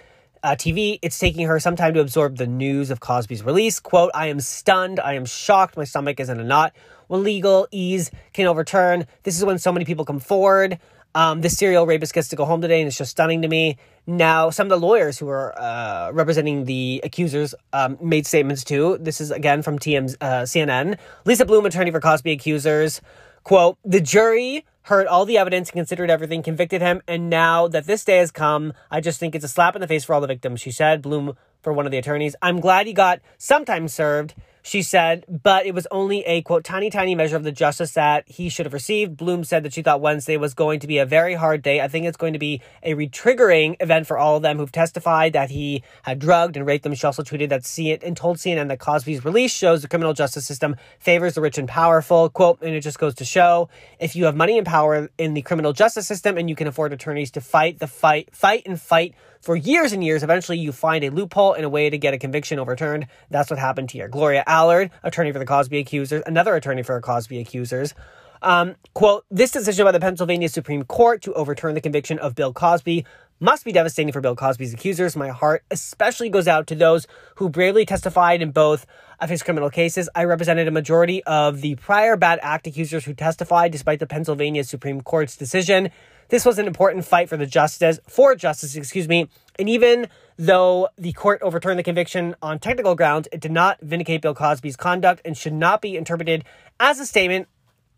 uh, 0.44 0.56
TV 0.56 1.00
it's 1.02 1.18
taking 1.18 1.48
her 1.48 1.60
some 1.60 1.76
time 1.76 1.94
to 1.94 2.00
absorb 2.00 2.38
the 2.38 2.48
news 2.48 2.90
of 2.92 3.00
Cosby's 3.00 3.44
release. 3.44 3.80
Quote, 3.80 4.12
I 4.14 4.28
am 4.28 4.40
stunned. 4.40 5.00
I 5.00 5.14
am 5.14 5.26
shocked. 5.26 5.78
My 5.78 5.84
stomach 5.84 6.20
is 6.20 6.30
in 6.30 6.40
a 6.40 6.44
knot. 6.44 6.74
When 7.08 7.24
legalese 7.24 8.12
can 8.34 8.48
overturn, 8.48 9.08
this 9.24 9.38
is 9.38 9.46
when 9.46 9.58
so 9.58 9.72
many 9.72 9.86
people 9.86 10.06
come 10.06 10.20
forward. 10.20 10.80
Um, 11.16 11.42
this 11.42 11.58
serial 11.58 11.88
rapist 11.88 12.14
gets 12.14 12.28
to 12.30 12.36
go 12.36 12.46
home 12.46 12.62
today, 12.62 12.80
and 12.80 12.88
it's 12.88 12.98
just 12.98 13.12
stunning 13.12 13.42
to 13.42 13.48
me. 13.48 13.78
Now, 14.06 14.50
some 14.50 14.66
of 14.66 14.70
the 14.70 14.86
lawyers 14.86 15.18
who 15.18 15.28
are 15.30 15.60
uh, 15.60 16.12
representing 16.12 16.66
the 16.66 17.02
accusers 17.04 17.56
um, 17.74 17.98
made 18.02 18.28
statements 18.28 18.64
too. 18.64 18.98
This 19.00 19.20
is 19.20 19.32
again 19.32 19.64
from 19.64 19.80
TM's 19.80 20.16
uh, 20.22 20.44
CNN. 20.44 20.98
Lisa 21.26 21.46
Bloom, 21.46 21.66
attorney 21.66 21.92
for 21.92 22.00
Cosby 22.00 22.32
accusers, 22.34 23.02
Quote, 23.48 23.78
the 23.86 24.02
jury 24.02 24.66
heard 24.82 25.08
all 25.08 25.24
the 25.24 25.38
evidence 25.38 25.70
and 25.70 25.78
considered 25.78 26.10
everything, 26.10 26.44
convicted 26.44 26.82
him, 26.82 27.02
and 27.08 27.30
now 27.30 27.70
that 27.70 27.86
this 27.86 28.04
day 28.04 28.18
has 28.18 28.30
come, 28.30 28.74
I 28.92 29.00
just 29.00 29.22
think 29.22 29.36
it's 29.36 29.46
a 29.46 29.48
slap 29.48 29.74
in 29.74 29.80
the 29.80 29.88
face 29.88 30.04
for 30.04 30.14
all 30.14 30.20
the 30.20 30.28
victims, 30.28 30.60
she 30.60 30.70
said. 30.70 31.02
Bloom 31.02 31.38
for 31.62 31.72
one 31.72 31.86
of 31.86 31.94
the 31.94 31.98
attorneys. 31.98 32.36
I'm 32.42 32.60
glad 32.60 32.88
he 32.88 32.92
got 32.92 33.22
some 33.38 33.64
time 33.64 33.88
served 33.88 34.36
she 34.68 34.82
said, 34.82 35.24
but 35.30 35.66
it 35.66 35.74
was 35.74 35.88
only 35.92 36.26
a 36.26 36.42
quote, 36.42 36.66
tiny, 36.66 36.90
tiny 36.90 37.16
measure 37.16 37.38
of 37.38 37.44
the 37.44 37.54
justice 37.54 37.94
that 37.94 38.28
he 38.28 38.50
should 38.50 38.66
have 38.66 38.74
received. 38.74 39.16
Bloom 39.16 39.46
said 39.46 39.64
that 39.64 39.72
she 39.72 39.82
thought 39.82 40.02
Wednesday 40.02 40.36
was 40.36 40.54
going 40.54 40.82
to 40.82 40.88
be 40.88 40.98
a 40.98 41.06
very 41.06 41.36
hard 41.36 41.62
day. 41.62 41.80
I 41.80 41.88
think 41.88 42.06
it's 42.06 42.18
going 42.18 42.34
to 42.34 42.40
be 42.40 42.62
a 42.84 42.94
retriggering 42.94 43.78
event 43.80 44.08
for 44.08 44.18
all 44.18 44.36
of 44.36 44.42
them 44.42 44.58
who've 44.58 44.70
testified 44.70 45.32
that 45.32 45.52
he 45.52 45.84
had 46.04 46.20
drugged 46.20 46.58
and 46.58 46.66
raped 46.66 46.84
them. 46.84 46.94
She 46.96 47.08
also 47.08 47.24
tweeted 47.24 47.48
that 47.48 47.66
it 47.80 48.04
and 48.04 48.18
told 48.18 48.38
CNN 48.38 48.68
that 48.68 48.80
Cosby's 48.80 49.24
release 49.24 49.54
shows 49.54 49.84
the 49.84 49.88
criminal 49.88 50.14
justice 50.14 50.46
system 50.46 50.76
favors 51.00 51.36
the 51.36 51.42
rich 51.42 51.58
and 51.58 51.70
powerful. 51.70 52.30
Quote, 52.30 52.62
and 52.62 52.76
it 52.76 52.82
just 52.82 53.00
goes 53.00 53.16
to 53.16 53.26
show 53.26 53.70
if 54.00 54.18
you 54.18 54.26
have 54.26 54.36
money 54.36 54.58
and 54.58 54.68
power 54.68 55.10
in 55.18 55.34
the 55.34 55.44
criminal 55.44 55.72
justice 55.72 56.08
system 56.08 56.38
and 56.38 56.50
you 56.50 56.58
can 56.58 56.68
afford 56.68 56.92
attorneys 56.92 57.32
to 57.32 57.40
fight 57.40 57.80
the 57.80 57.88
fight, 57.88 58.36
fight 58.36 58.64
and 58.66 58.82
fight 58.82 59.16
for 59.48 59.56
years 59.56 59.94
and 59.94 60.04
years. 60.04 60.24
Eventually, 60.24 60.58
you 60.58 60.74
find 60.74 61.06
a 61.06 61.10
loophole 61.10 61.54
and 61.54 61.64
a 61.64 61.70
way 61.70 61.90
to 61.90 61.98
get 61.98 62.14
a 62.14 62.18
conviction 62.18 62.60
overturned. 62.60 63.08
That's 63.30 63.50
what 63.50 63.58
happened 63.58 63.90
here. 63.90 64.10
Gloria 64.10 64.44
Allred, 64.46 64.92
attorney 65.04 65.32
for 65.32 65.40
the 65.40 65.46
Cosby 65.46 65.78
accusers, 65.78 66.22
another 66.26 66.54
attorney 66.54 66.84
for 66.84 66.96
the 66.96 67.02
Cosby 67.02 67.40
accusers. 67.40 67.94
Um, 68.42 68.76
quote, 68.94 69.24
this 69.32 69.52
decision 69.52 69.86
by 69.86 69.94
the 69.94 70.02
Pennsylvania 70.02 70.50
Supreme 70.50 70.84
Court 70.84 71.22
to 71.22 71.34
overturn 71.34 71.76
the 71.76 71.82
conviction 71.82 72.20
of 72.20 72.36
Bill 72.36 72.52
Cosby 72.52 73.06
must 73.40 73.64
be 73.64 73.72
devastating 73.72 74.12
for 74.12 74.20
Bill 74.20 74.36
Cosby's 74.36 74.74
accusers. 74.74 75.16
My 75.16 75.30
heart 75.30 75.64
especially 75.72 76.28
goes 76.28 76.50
out 76.50 76.68
to 76.68 76.76
those 76.76 77.08
who 77.36 77.48
bravely 77.48 77.86
testified 77.86 78.42
in 78.42 78.52
both 78.52 78.86
of 79.22 79.30
his 79.30 79.44
criminal 79.44 79.70
cases. 79.70 80.10
I 80.14 80.26
represented 80.26 80.68
a 80.68 80.72
majority 80.72 81.24
of 81.24 81.62
the 81.62 81.76
prior 81.76 82.18
bad 82.18 82.40
act 82.42 82.68
accusers 82.68 83.06
who 83.06 83.14
testified 83.14 83.72
despite 83.72 84.00
the 84.00 84.08
Pennsylvania 84.08 84.66
Supreme 84.66 85.00
Court's 85.00 85.38
decision. 85.38 85.90
This 86.30 86.46
was 86.46 86.60
an 86.60 86.68
important 86.68 87.06
fight 87.06 87.30
for 87.30 87.38
the 87.38 87.46
justice, 87.46 88.00
for 88.08 88.36
justice, 88.36 88.76
excuse 88.76 89.08
me. 89.08 89.30
And 89.58 89.70
even 89.70 90.08
though 90.38 90.90
the 90.98 91.14
court 91.14 91.42
overturned 91.42 91.80
the 91.80 91.84
conviction 91.84 92.36
on 92.42 92.60
technical 92.60 92.96
grounds, 92.96 93.28
it 93.32 93.40
did 93.40 93.52
not 93.52 93.80
vindicate 93.82 94.22
Bill 94.22 94.36
Cosby's 94.36 94.76
conduct 94.76 95.22
and 95.26 95.38
should 95.38 95.54
not 95.54 95.82
be 95.82 95.96
interpreted 95.96 96.44
as 96.80 97.00
a 97.00 97.06
statement 97.06 97.48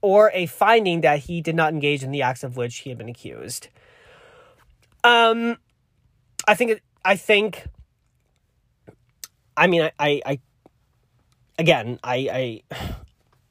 or 0.01 0.31
a 0.33 0.45
finding 0.45 1.01
that 1.01 1.19
he 1.19 1.41
did 1.41 1.55
not 1.55 1.73
engage 1.73 2.03
in 2.03 2.11
the 2.11 2.21
acts 2.21 2.43
of 2.43 2.55
which 2.55 2.77
he 2.77 2.89
had 2.89 2.97
been 2.97 3.09
accused. 3.09 3.67
Um, 5.03 5.57
I 6.47 6.55
think, 6.55 6.81
I 7.03 7.15
think, 7.15 7.65
I 9.57 9.67
mean, 9.67 9.81
I, 9.81 9.91
I, 9.99 10.21
I 10.25 10.39
again, 11.57 11.99
I, 12.03 12.61
I, 12.71 12.91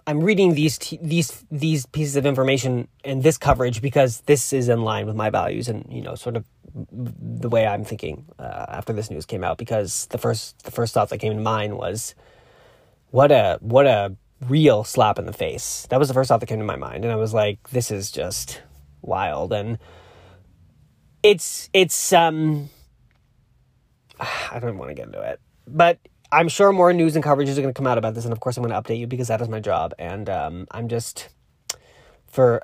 I'm 0.08 0.20
reading 0.20 0.54
these 0.54 0.78
t- 0.78 0.98
these 1.02 1.44
these 1.50 1.84
pieces 1.84 2.16
of 2.16 2.24
information 2.24 2.88
and 3.04 3.22
this 3.22 3.36
coverage 3.36 3.82
because 3.82 4.22
this 4.22 4.54
is 4.54 4.70
in 4.70 4.80
line 4.80 5.06
with 5.06 5.14
my 5.14 5.28
values 5.28 5.68
and 5.68 5.84
you 5.92 6.00
know 6.00 6.14
sort 6.14 6.34
of 6.34 6.46
the 6.90 7.50
way 7.50 7.66
I'm 7.66 7.84
thinking 7.84 8.24
uh, 8.38 8.64
after 8.68 8.94
this 8.94 9.10
news 9.10 9.26
came 9.26 9.44
out. 9.44 9.58
Because 9.58 10.06
the 10.06 10.16
first 10.16 10.64
the 10.64 10.70
first 10.70 10.94
thought 10.94 11.10
that 11.10 11.18
came 11.18 11.34
to 11.34 11.42
mind 11.42 11.76
was, 11.76 12.14
what 13.10 13.30
a 13.30 13.58
what 13.60 13.86
a 13.86 14.16
real 14.48 14.82
slap 14.82 15.18
in 15.18 15.26
the 15.26 15.32
face. 15.34 15.86
That 15.90 15.98
was 15.98 16.08
the 16.08 16.14
first 16.14 16.28
thought 16.28 16.40
that 16.40 16.46
came 16.46 16.58
to 16.58 16.64
my 16.64 16.76
mind, 16.76 17.04
and 17.04 17.12
I 17.12 17.16
was 17.16 17.34
like, 17.34 17.68
this 17.68 17.90
is 17.90 18.10
just 18.10 18.62
wild. 19.02 19.52
And 19.52 19.76
it's 21.22 21.68
it's 21.74 22.14
um, 22.14 22.70
I 24.18 24.58
don't 24.58 24.78
want 24.78 24.88
to 24.88 24.94
get 24.94 25.08
into 25.08 25.20
it, 25.20 25.38
but 25.66 25.98
I'm 26.30 26.48
sure 26.48 26.72
more 26.72 26.92
news 26.92 27.16
and 27.16 27.24
coverages 27.24 27.52
are 27.52 27.62
going 27.62 27.72
to 27.72 27.78
come 27.78 27.86
out 27.86 27.98
about 27.98 28.14
this, 28.14 28.24
and 28.24 28.32
of 28.32 28.40
course, 28.40 28.56
I'm 28.56 28.64
going 28.64 28.74
to 28.74 28.80
update 28.80 28.98
you 28.98 29.06
because 29.06 29.28
that 29.28 29.40
is 29.40 29.48
my 29.48 29.60
job. 29.60 29.94
And 29.98 30.28
um, 30.28 30.66
I'm 30.70 30.88
just 30.88 31.28
for 32.26 32.62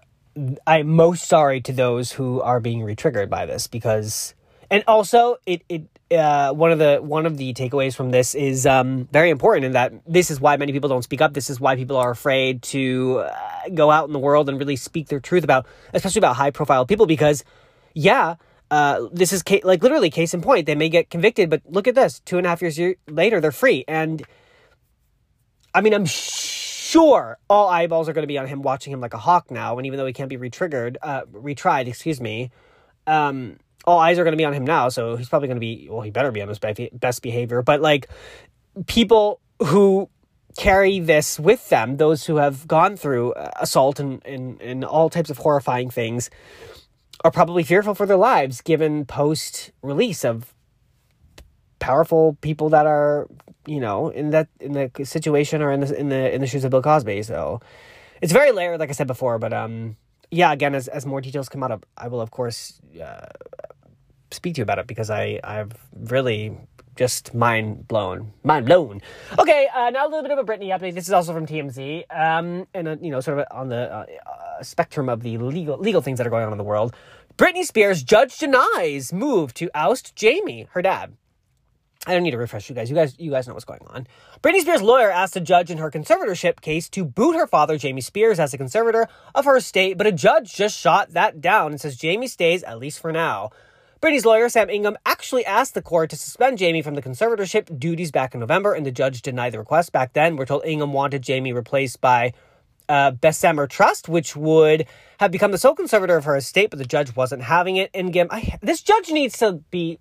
I'm 0.67 0.89
most 0.89 1.27
sorry 1.27 1.61
to 1.63 1.73
those 1.73 2.13
who 2.13 2.41
are 2.41 2.61
being 2.61 2.81
retriggered 2.81 3.31
by 3.31 3.47
this 3.47 3.67
because, 3.67 4.35
and 4.71 4.85
also 4.87 5.37
it 5.47 5.63
it 5.69 5.85
uh, 6.11 6.53
one 6.53 6.73
of 6.73 6.79
the 6.79 6.99
one 6.99 7.25
of 7.25 7.39
the 7.39 7.55
takeaways 7.55 7.95
from 7.95 8.11
this 8.11 8.35
is 8.35 8.67
um, 8.67 9.09
very 9.13 9.31
important 9.31 9.65
in 9.65 9.73
that 9.73 9.93
this 10.07 10.31
is 10.31 10.41
why 10.41 10.57
many 10.57 10.73
people 10.73 10.89
don't 10.89 11.03
speak 11.03 11.23
up. 11.23 11.33
This 11.33 11.49
is 11.49 11.59
why 11.59 11.77
people 11.77 11.97
are 11.97 12.11
afraid 12.11 12.63
to 12.63 13.25
uh, 13.27 13.69
go 13.73 13.91
out 13.91 14.07
in 14.07 14.13
the 14.13 14.19
world 14.19 14.49
and 14.49 14.59
really 14.59 14.77
speak 14.77 15.09
their 15.09 15.21
truth 15.21 15.45
about, 15.45 15.67
especially 15.95 16.21
about 16.21 16.37
high 16.37 16.51
profile 16.51 16.85
people, 16.85 17.07
because 17.07 17.45
yeah 17.95 18.35
uh, 18.75 19.07
this 19.13 19.33
is 19.33 19.45
ca- 19.45 19.61
like 19.63 19.85
literally 19.85 20.11
case 20.11 20.35
in 20.35 20.43
point. 20.43 20.67
They 20.67 20.75
may 20.75 20.89
get 20.89 21.09
convicted, 21.09 21.49
but 21.49 21.63
look 21.65 21.87
at 21.87 21.95
this: 21.95 22.19
two 22.25 22.39
and 22.39 22.47
a 22.47 22.51
half 22.51 22.61
years 22.61 22.77
later, 23.09 23.41
they're 23.41 23.53
free. 23.53 23.85
And 23.87 24.21
I 25.73 25.81
mean, 25.81 25.95
I'm 25.95 26.07
sure 26.07 27.39
all 27.49 27.69
eyeballs 27.69 28.09
are 28.09 28.13
going 28.13 28.25
to 28.25 28.27
be 28.27 28.37
on 28.37 28.49
him, 28.49 28.63
watching 28.63 28.93
him 28.93 29.01
like 29.01 29.15
a 29.15 29.19
hawk 29.19 29.49
now. 29.49 29.79
And 29.79 29.87
even 29.87 29.97
though 29.97 30.07
he 30.07 30.13
can't 30.13 30.29
be 30.29 30.37
retriggered, 30.37 30.97
uh, 31.03 31.23
retried, 31.27 31.87
excuse 31.87 32.21
me, 32.21 32.51
um, 33.07 33.59
all 33.85 34.01
eyes 34.01 34.19
are 34.19 34.25
going 34.25 34.33
to 34.33 34.37
be 34.37 34.45
on 34.45 34.53
him 34.53 34.65
now. 34.65 34.89
So 34.89 35.15
he's 35.15 35.29
probably 35.29 35.47
going 35.47 35.57
to 35.57 35.61
be 35.61 35.87
well. 35.89 36.03
He 36.03 36.11
better 36.11 36.33
be 36.33 36.43
on 36.43 36.49
his 36.49 36.59
best 36.59 37.23
behavior. 37.23 37.63
But 37.63 37.81
like 37.81 38.09
people 38.87 39.41
who 39.63 40.11
carry 40.59 40.99
this 40.99 41.39
with 41.39 41.69
them, 41.69 41.99
those 41.99 42.27
who 42.27 42.37
have 42.37 42.67
gone 42.67 42.97
through 42.97 43.35
assault 43.37 44.01
and, 44.01 44.21
and, 44.27 44.61
and 44.61 44.85
all 44.85 45.11
types 45.11 45.31
of 45.31 45.39
horrifying 45.39 45.91
things 45.91 46.29
are 47.23 47.31
probably 47.31 47.63
fearful 47.63 47.95
for 47.95 48.07
their 48.07 48.17
lives 48.17 48.61
given 48.61 49.05
post 49.05 49.71
release 49.83 50.25
of 50.25 50.55
powerful 51.79 52.37
people 52.41 52.71
that 52.71 52.87
are 52.87 53.29
you 53.67 53.81
know 53.81 54.09
in 54.09 54.31
that 54.31 54.49
in 54.61 54.73
the 54.73 54.91
situation 55.05 55.61
or 55.63 55.71
in 55.71 55.81
the 55.81 55.99
in 55.99 56.09
the 56.09 56.35
in 56.35 56.41
the 56.41 56.47
shoes 56.47 56.65
of 56.65 56.71
Bill 56.71 56.83
Cosby. 56.83 57.23
So 57.23 57.61
it's 58.21 58.33
very 58.33 58.53
layered, 58.53 58.81
like 58.81 58.89
I 58.89 58.93
said 58.93 59.07
before. 59.07 59.39
But 59.39 59.53
um, 59.53 59.97
yeah, 60.31 60.53
again, 60.53 60.75
as 60.75 60.89
as 60.89 61.07
more 61.07 61.21
details 61.21 61.49
come 61.49 61.63
out, 61.63 61.85
I 61.97 62.09
will 62.09 62.21
of 62.21 62.31
course 62.31 62.81
uh, 63.03 63.27
speak 64.31 64.55
to 64.55 64.61
you 64.61 64.63
about 64.63 64.79
it 64.79 64.87
because 64.87 65.11
I 65.11 65.41
I've 65.45 65.73
really 65.95 66.57
just 66.97 67.35
mind 67.35 67.89
blown, 67.89 68.33
mind 68.43 68.67
blown. 68.67 69.03
Okay, 69.39 69.69
uh, 69.75 69.91
now 69.91 70.07
a 70.07 70.09
little 70.09 70.23
bit 70.23 70.31
of 70.31 70.39
a 70.39 70.45
Britney 70.45 70.69
update. 70.69 70.95
This 70.95 71.07
is 71.07 71.13
also 71.13 71.33
from 71.33 71.47
TMZ, 71.47 72.05
um, 72.11 72.67
and 72.75 72.89
uh, 72.89 72.97
you 73.01 73.11
know, 73.11 73.21
sort 73.21 73.39
of 73.39 73.47
on 73.51 73.69
the 73.69 73.93
uh, 73.93 74.07
uh, 74.27 74.63
spectrum 74.63 75.09
of 75.09 75.23
the 75.23 75.39
legal 75.39 75.79
legal 75.79 76.01
things 76.01 76.19
that 76.19 76.27
are 76.27 76.31
going 76.31 76.45
on 76.45 76.53
in 76.53 76.59
the 76.59 76.65
world. 76.65 76.95
Britney 77.37 77.65
Spears 77.65 78.03
judge 78.03 78.39
denies 78.39 79.13
move 79.13 79.55
to 79.55 79.69
oust 79.75 80.15
Jamie, 80.15 80.69
her 80.73 80.83
dad. 80.83 81.17
I 82.07 82.13
don't 82.13 82.23
need 82.23 82.33
to 82.33 82.39
refresh 82.39 82.69
you 82.69 82.75
guys. 82.75 82.91
You 82.91 82.97
guys, 82.97 83.17
you 83.19 83.31
guys 83.31 83.49
know 83.49 83.55
what's 83.55 83.65
going 83.65 83.81
on. 83.89 84.07
Britney 84.43 84.61
Spears' 84.61 84.83
lawyer 84.83 85.11
asked 85.11 85.37
a 85.37 85.41
judge 85.41 85.71
in 85.71 85.79
her 85.79 85.91
conservatorship 85.91 86.61
case 86.61 86.89
to 86.91 87.05
boot 87.05 87.35
her 87.35 87.47
father, 87.47 87.79
Jamie 87.79 88.03
Spears, 88.03 88.39
as 88.39 88.53
a 88.53 88.59
conservator 88.59 89.09
of 89.35 89.47
her 89.47 89.57
estate, 89.57 89.97
but 89.97 90.07
a 90.07 90.13
judge 90.13 90.55
just 90.55 90.79
shot 90.79 91.13
that 91.15 91.41
down 91.41 91.73
and 91.73 91.81
says 91.81 91.97
Jamie 91.97 92.27
stays 92.27 92.63
at 92.63 92.79
least 92.79 93.01
for 93.01 93.11
now. 93.11 93.51
Britney's 94.05 94.27
lawyer, 94.27 94.51
Sam 94.51 94.69
Ingham, 94.69 94.99
actually 95.07 95.47
asked 95.47 95.73
the 95.73 95.81
court 95.81 96.11
to 96.11 96.17
suspend 96.17 96.59
Jamie 96.59 96.83
from 96.83 96.95
the 96.95 97.01
conservatorship 97.01 97.79
duties 97.79 98.11
back 98.11 98.35
in 98.35 98.41
November, 98.41 98.75
and 98.75 98.85
the 98.85 98.91
judge 98.91 99.23
denied 99.23 99.55
the 99.55 99.59
request. 99.59 99.93
Back 99.93 100.13
then, 100.13 100.37
we're 100.37 100.45
told 100.45 100.63
Ingham 100.67 100.93
wanted 100.93 101.23
Jamie 101.23 101.55
replaced 101.55 102.03
by 102.03 102.35
uh, 102.87 103.13
Bessemer 103.13 103.67
Trust, 103.67 104.11
which 104.11 104.37
would 104.37 104.85
have 105.21 105.31
become 105.31 105.53
the 105.53 105.57
sole 105.57 105.75
conservator 105.75 106.19
of 106.19 106.27
her 106.27 106.37
estate, 106.37 106.69
but 106.69 106.79
the 106.79 106.85
judge 106.85 107.17
wasn't 107.17 107.45
having 107.45 107.77
it. 107.77 107.91
Ingham, 107.95 108.29
I, 108.31 108.59
this 108.61 108.83
judge 108.83 109.09
needs 109.11 109.39
to 109.39 109.53
be 109.71 109.99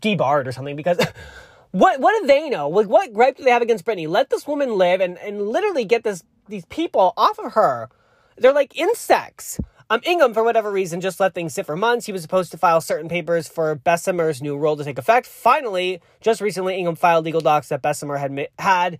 debarred 0.00 0.48
or 0.48 0.50
something 0.50 0.74
because 0.74 0.98
what 1.70 2.00
what 2.00 2.20
do 2.20 2.26
they 2.26 2.50
know? 2.50 2.68
Like, 2.68 2.88
what 2.88 3.12
gripe 3.12 3.36
do 3.36 3.44
they 3.44 3.52
have 3.52 3.62
against 3.62 3.84
Britney? 3.84 4.08
Let 4.08 4.28
this 4.28 4.48
woman 4.48 4.76
live 4.76 5.00
and, 5.00 5.18
and 5.18 5.40
literally 5.50 5.84
get 5.84 6.02
this 6.02 6.24
these 6.48 6.64
people 6.64 7.12
off 7.16 7.38
of 7.38 7.52
her. 7.52 7.90
They're 8.38 8.52
like 8.52 8.76
insects. 8.76 9.60
Um, 9.88 10.00
Ingham, 10.04 10.34
for 10.34 10.42
whatever 10.42 10.72
reason, 10.72 11.00
just 11.00 11.20
let 11.20 11.32
things 11.32 11.54
sit 11.54 11.64
for 11.64 11.76
months. 11.76 12.06
He 12.06 12.12
was 12.12 12.22
supposed 12.22 12.50
to 12.50 12.58
file 12.58 12.80
certain 12.80 13.08
papers 13.08 13.46
for 13.46 13.76
Bessemer's 13.76 14.42
new 14.42 14.56
role 14.56 14.76
to 14.76 14.82
take 14.82 14.98
effect. 14.98 15.28
Finally, 15.28 16.00
just 16.20 16.40
recently, 16.40 16.76
Ingham 16.76 16.96
filed 16.96 17.24
legal 17.24 17.40
docs 17.40 17.68
that 17.68 17.82
Bessemer 17.82 18.16
had 18.16 18.48
had, 18.58 18.98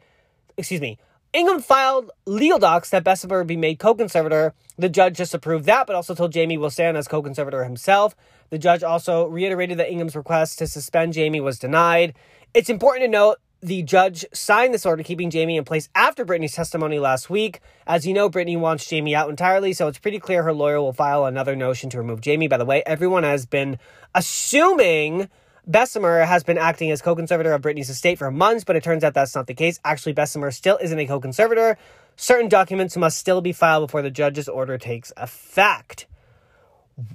excuse 0.57 0.81
me, 0.81 0.97
Ingham 1.33 1.61
filed 1.61 2.13
legal 2.25 2.61
docs 2.61 2.91
that 2.91 3.03
Bessemer 3.03 3.39
would 3.39 3.49
be 3.49 3.57
made 3.57 3.81
co-conservator. 3.81 4.55
The 4.79 4.89
judge 4.89 5.17
just 5.17 5.35
approved 5.35 5.65
that, 5.65 5.89
but 5.89 5.97
also 5.97 6.15
told 6.15 6.33
Jamie 6.33 6.57
will 6.57 6.71
stand 6.71 6.97
as 6.97 7.09
co-conservator 7.09 7.65
himself. 7.65 8.15
The 8.51 8.59
judge 8.59 8.85
also 8.85 9.27
reiterated 9.27 9.79
that 9.79 9.91
Ingham's 9.91 10.15
request 10.15 10.61
to 10.61 10.69
suspend 10.69 11.15
Jamie 11.15 11.41
was 11.41 11.59
denied. 11.59 12.15
It's 12.55 12.71
important 12.71 13.03
to 13.07 13.09
note 13.09 13.39
the 13.67 13.83
judge 13.83 14.25
signed 14.33 14.73
this 14.73 14.87
order 14.87 15.03
keeping 15.03 15.29
Jamie 15.29 15.57
in 15.57 15.65
place 15.65 15.89
after 15.93 16.25
Britney's 16.25 16.55
testimony 16.55 17.01
last 17.01 17.29
week. 17.29 17.61
As 17.85 18.07
you 18.07 18.15
know, 18.15 18.31
Britney 18.31 18.57
wants 18.57 18.89
Jamie 18.89 19.17
out 19.17 19.29
entirely, 19.29 19.73
so 19.73 19.89
it's 19.89 19.99
pretty 19.99 20.21
clear 20.21 20.45
her 20.45 20.53
lawyer 20.53 20.81
will 20.81 20.93
file 20.93 21.25
another 21.25 21.57
notion 21.57 21.91
to 21.91 21.99
remove 21.99 22.21
Jamie. 22.21 22.47
By 22.47 22.59
the 22.59 22.65
way, 22.65 22.85
everyone 22.87 23.25
has 23.25 23.45
been 23.45 23.81
assuming 24.15 25.29
Bessemer 25.67 26.21
has 26.21 26.45
been 26.45 26.59
acting 26.59 26.93
as 26.93 27.03
co-conservator 27.03 27.53
of 27.53 27.61
Britney's 27.61 27.91
estate 27.91 28.19
for 28.19 28.31
months, 28.31 28.63
but 28.63 28.77
it 28.77 28.85
turns 28.85 29.03
out 29.03 29.15
that's 29.15 29.35
not 29.35 29.49
the 29.49 29.55
case. 29.55 29.81
Actually, 29.85 30.13
Bessemer 30.13 30.53
still 30.53 30.79
isn't 30.81 30.99
a 31.01 31.07
co-conservator. 31.07 31.77
Certain 32.15 32.49
documents 32.49 32.97
must 32.97 33.19
still 33.19 33.41
be 33.41 33.53
filed 33.53 33.89
before 33.89 34.01
the 34.01 34.13
judge's 34.13 34.49
order 34.49 34.79
takes 34.79 35.13
effect. 35.17 36.07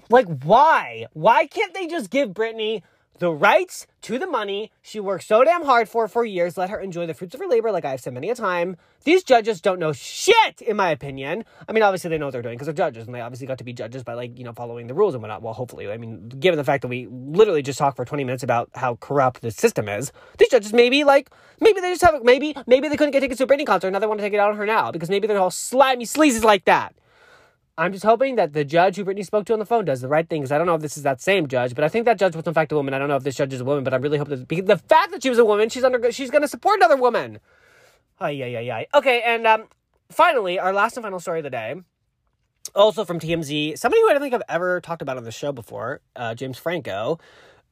Like, 0.10 0.28
why? 0.44 1.08
Why 1.14 1.48
can't 1.48 1.74
they 1.74 1.88
just 1.88 2.10
give 2.10 2.32
Britney 2.32 2.82
the 3.22 3.32
rights 3.32 3.86
to 4.02 4.18
the 4.18 4.26
money 4.26 4.72
she 4.82 5.00
worked 5.00 5.26
so 5.26 5.44
damn 5.44 5.64
hard 5.64 5.88
for 5.88 6.08
for 6.08 6.26
years. 6.26 6.58
Let 6.58 6.72
her 6.72 6.80
enjoy 6.80 7.06
the 7.06 7.14
fruits 7.14 7.36
of 7.36 7.40
her 7.40 7.46
labor, 7.46 7.72
like 7.72 7.86
I've 7.86 8.02
said 8.02 8.16
many 8.16 8.32
a 8.32 8.36
time. 8.36 8.78
These 9.04 9.24
judges 9.24 9.62
don't 9.62 9.78
know 9.78 9.94
shit, 9.94 10.60
in 10.60 10.76
my 10.76 10.90
opinion. 10.90 11.46
I 11.70 11.72
mean, 11.72 11.84
obviously 11.84 12.10
they 12.10 12.18
know 12.18 12.26
what 12.26 12.32
they're 12.32 12.42
doing 12.42 12.56
because 12.56 12.66
they're 12.66 12.74
judges, 12.74 13.06
and 13.06 13.14
they 13.14 13.22
obviously 13.22 13.46
got 13.46 13.60
to 13.60 13.64
be 13.64 13.74
judges 13.74 14.04
by 14.04 14.16
like 14.16 14.40
you 14.40 14.44
know 14.44 14.54
following 14.54 14.88
the 14.88 14.96
rules 14.96 15.14
and 15.14 15.22
whatnot. 15.22 15.44
Well, 15.44 15.54
hopefully, 15.54 15.92
I 15.92 15.98
mean, 15.98 16.30
given 16.30 16.58
the 16.58 16.64
fact 16.64 16.82
that 16.82 16.88
we 16.88 17.08
literally 17.12 17.62
just 17.62 17.78
talked 17.78 17.96
for 17.96 18.06
twenty 18.06 18.24
minutes 18.24 18.42
about 18.42 18.72
how 18.74 18.96
corrupt 18.96 19.42
the 19.42 19.52
system 19.52 19.88
is, 19.88 20.12
these 20.40 20.50
judges 20.50 20.74
maybe 20.74 21.04
like 21.04 21.30
maybe 21.60 21.80
they 21.80 21.92
just 21.92 22.02
have 22.02 22.24
maybe 22.24 22.56
maybe 22.66 22.88
they 22.88 22.98
couldn't 22.98 23.12
get 23.12 23.20
tickets 23.20 23.38
to 23.38 23.44
a 23.44 23.48
Britney 23.48 23.68
concert, 23.68 23.92
now 23.92 24.00
they 24.00 24.08
want 24.08 24.20
to 24.20 24.26
take 24.26 24.34
it 24.34 24.40
out 24.40 24.50
on 24.50 24.58
her 24.58 24.66
now 24.66 24.92
because 24.92 25.12
maybe 25.12 25.28
they're 25.28 25.38
all 25.38 25.52
slimy 25.52 26.06
sleazes 26.06 26.44
like 26.44 26.66
that. 26.66 26.96
I'm 27.82 27.92
just 27.92 28.06
hoping 28.06 28.36
that 28.36 28.54
the 28.54 28.64
judge 28.64 28.96
who 28.96 29.04
Britney 29.04 29.26
spoke 29.26 29.46
to 29.46 29.54
on 29.54 29.60
the 29.60 29.66
phone 29.66 29.86
does 29.86 30.02
the 30.02 30.08
right 30.08 30.30
thing. 30.30 30.42
Because 30.42 30.52
I 30.52 30.60
don't 30.60 30.68
know 30.68 30.76
if 30.76 30.82
this 30.82 30.98
is 30.98 31.04
that 31.04 31.20
same 31.20 31.48
judge, 31.48 31.74
but 31.74 31.84
I 31.84 31.90
think 31.90 32.06
that 32.06 32.20
judge 32.20 32.36
was 32.36 32.46
in 32.46 32.54
fact 32.54 32.72
a 32.72 32.76
woman. 32.76 32.94
I 32.94 33.00
don't 33.00 33.10
know 33.10 33.16
if 33.16 33.24
this 33.24 33.36
judge 33.36 33.54
is 33.54 33.62
a 33.62 33.66
woman, 33.66 33.84
but 33.84 33.94
I 33.94 33.98
really 33.98 34.20
hope 34.20 34.28
that 34.28 34.48
because 34.48 34.66
the 34.66 34.78
fact 34.78 35.12
that 35.12 35.24
she 35.24 35.30
was 35.30 35.40
a 35.40 35.46
woman, 35.46 35.70
she's 35.70 35.84
under 35.84 36.12
she's 36.12 36.30
going 36.30 36.44
to 36.44 36.48
support 36.48 36.78
another 36.78 36.96
woman. 36.96 37.40
Ay, 38.20 38.32
yeah, 38.32 38.46
yeah, 38.46 38.60
yeah. 38.60 38.84
Okay, 38.94 39.24
and 39.26 39.48
um, 39.48 39.64
finally, 40.12 40.60
our 40.60 40.74
last 40.74 40.96
and 40.96 41.04
final 41.04 41.20
story 41.20 41.40
of 41.40 41.44
the 41.44 41.50
day, 41.50 41.74
also 42.76 43.04
from 43.04 43.20
TMZ, 43.20 43.80
somebody 43.80 44.02
who 44.02 44.10
I 44.10 44.14
don't 44.14 44.22
think 44.22 44.36
I've 44.36 44.44
ever 44.48 44.80
talked 44.80 45.02
about 45.02 45.18
on 45.18 45.24
the 45.24 45.32
show 45.32 45.52
before, 45.52 46.02
uh, 46.16 46.36
James 46.36 46.60
Franco, 46.60 47.20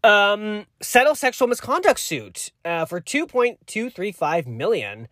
um, 0.03 0.65
settle 0.81 1.13
sexual 1.13 1.47
misconduct 1.47 1.99
suit 1.99 2.51
uh, 2.65 2.85
for 2.85 2.99
two 2.99 3.27
point 3.27 3.59
two 3.67 3.91
three 3.91 4.11
five 4.11 4.47
million. 4.47 5.07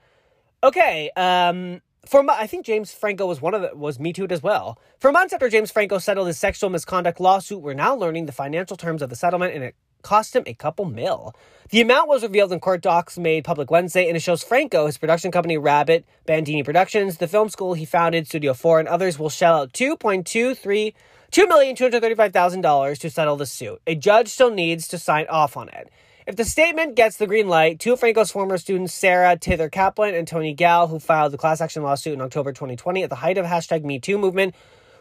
Okay, 0.64 1.12
um, 1.16 1.82
for 2.08 2.24
I 2.30 2.48
think 2.48 2.66
James 2.66 2.92
Franco 2.92 3.26
was 3.26 3.42
one 3.42 3.54
of 3.54 3.62
the 3.62 3.76
was 3.76 4.00
Me 4.00 4.14
Too 4.14 4.28
as 4.30 4.42
well. 4.42 4.80
For 5.00 5.12
months 5.12 5.34
after 5.34 5.50
James 5.50 5.72
Franco 5.72 5.98
settled 5.98 6.28
his 6.28 6.38
sexual 6.38 6.70
misconduct 6.70 7.20
lawsuit, 7.20 7.62
we're 7.62 7.74
now 7.74 7.96
learning 7.96 8.26
the 8.26 8.32
financial 8.32 8.78
terms 8.78 9.02
of 9.02 9.10
the 9.10 9.16
settlement, 9.16 9.54
and 9.54 9.64
it 9.64 9.76
cost 10.02 10.36
him 10.36 10.44
a 10.46 10.54
couple 10.54 10.86
mil. 10.86 11.36
The 11.70 11.82
amount 11.82 12.08
was 12.08 12.24
revealed 12.24 12.54
in 12.54 12.60
court 12.60 12.82
docs 12.82 13.18
made 13.18 13.44
public 13.44 13.70
Wednesday, 13.70 14.08
and 14.08 14.16
it 14.16 14.22
shows 14.22 14.44
Franco, 14.44 14.86
his 14.86 14.98
production 14.98 15.32
company 15.32 15.58
Rabbit 15.58 16.06
Bandini 16.26 16.64
Productions, 16.64 17.18
the 17.18 17.28
film 17.28 17.50
school 17.50 17.74
he 17.74 17.86
founded, 17.86 18.28
Studio 18.28 18.54
4, 18.54 18.80
and 18.80 18.88
others 18.88 19.20
will 19.20 19.30
shell 19.30 19.56
out 19.62 19.74
2.23 19.74 20.94
$2,235,000 21.32 23.00
to 23.00 23.10
settle 23.10 23.36
the 23.36 23.46
suit. 23.46 23.82
A 23.86 23.96
judge 23.96 24.30
still 24.30 24.50
needs 24.50 24.88
to 24.88 24.98
sign 24.98 25.26
off 25.30 25.58
on 25.58 25.68
it. 25.70 25.90
If 26.28 26.36
the 26.36 26.44
statement 26.44 26.96
gets 26.96 27.16
the 27.16 27.26
green 27.26 27.48
light, 27.48 27.80
two 27.80 27.94
of 27.94 28.02
Franco's 28.02 28.32
former 28.32 28.58
students, 28.58 28.94
Sarah 28.94 29.38
Tither 29.38 29.70
Kaplan 29.70 30.14
and 30.14 30.28
Toni 30.28 30.54
Gaal, 30.54 30.90
who 30.90 31.00
filed 31.00 31.32
the 31.32 31.38
class 31.38 31.62
action 31.62 31.84
lawsuit 31.84 32.16
in 32.16 32.20
October 32.20 32.52
2020 32.52 33.02
at 33.02 33.10
the 33.10 33.16
height 33.16 33.38
of 33.38 33.46
hashtag 33.46 33.86
MeToo 33.86 34.20
movement, 34.20 34.54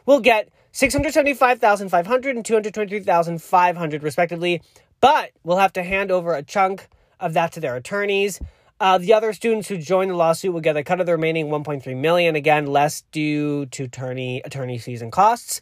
will 0.05 0.21
get 0.21 0.49
675,500 0.71 2.37
and 2.37 2.45
223,500 2.45 4.03
respectively, 4.05 4.63
but 5.01 5.33
will 5.43 5.57
have 5.57 5.73
to 5.73 5.83
hand 5.83 6.13
over 6.13 6.33
a 6.33 6.45
chunk 6.45 6.87
of 7.19 7.33
that 7.33 7.51
to 7.51 7.59
their 7.59 7.75
attorneys. 7.75 8.41
Uh, 8.79 8.97
the 8.97 9.13
other 9.13 9.33
students 9.33 9.67
who 9.67 9.79
joined 9.79 10.13
the 10.13 10.15
lawsuit 10.15 10.53
will 10.53 10.61
get 10.61 10.77
a 10.77 10.85
cut 10.85 11.01
of 11.01 11.07
the 11.07 11.13
remaining 11.13 11.49
1.3 11.49 11.97
million, 11.97 12.37
again 12.37 12.67
less 12.67 13.03
due 13.11 13.67
to 13.67 13.83
attorney 13.83 14.43
attorney 14.45 14.79
fees 14.79 15.03
and 15.03 15.11
costs. 15.11 15.61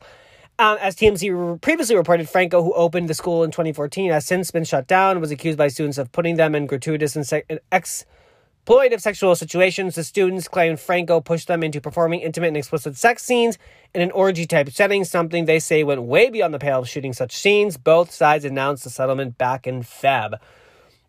Um, 0.56 0.78
as 0.80 0.94
TMZ 0.94 1.60
previously 1.62 1.96
reported, 1.96 2.28
Franco, 2.28 2.62
who 2.62 2.72
opened 2.74 3.08
the 3.08 3.14
school 3.14 3.42
in 3.42 3.50
2014, 3.50 4.10
has 4.12 4.24
since 4.24 4.52
been 4.52 4.62
shut 4.62 4.86
down, 4.86 5.20
was 5.20 5.32
accused 5.32 5.58
by 5.58 5.66
students 5.66 5.98
of 5.98 6.12
putting 6.12 6.36
them 6.36 6.54
in 6.54 6.66
gratuitous 6.66 7.16
and 7.16 7.26
se- 7.26 7.42
exploitative 7.72 9.00
sexual 9.00 9.34
situations. 9.34 9.96
The 9.96 10.04
students 10.04 10.46
claimed 10.46 10.78
Franco 10.78 11.20
pushed 11.20 11.48
them 11.48 11.64
into 11.64 11.80
performing 11.80 12.20
intimate 12.20 12.48
and 12.48 12.56
explicit 12.56 12.96
sex 12.96 13.24
scenes 13.24 13.58
in 13.94 14.00
an 14.00 14.12
orgy 14.12 14.46
type 14.46 14.70
setting, 14.70 15.02
something 15.02 15.46
they 15.46 15.58
say 15.58 15.82
went 15.82 16.02
way 16.02 16.30
beyond 16.30 16.54
the 16.54 16.60
pale 16.60 16.78
of 16.78 16.88
shooting 16.88 17.12
such 17.12 17.34
scenes. 17.36 17.76
Both 17.76 18.12
sides 18.12 18.44
announced 18.44 18.84
the 18.84 18.90
settlement 18.90 19.36
back 19.36 19.66
in 19.66 19.82
Feb. 19.82 20.38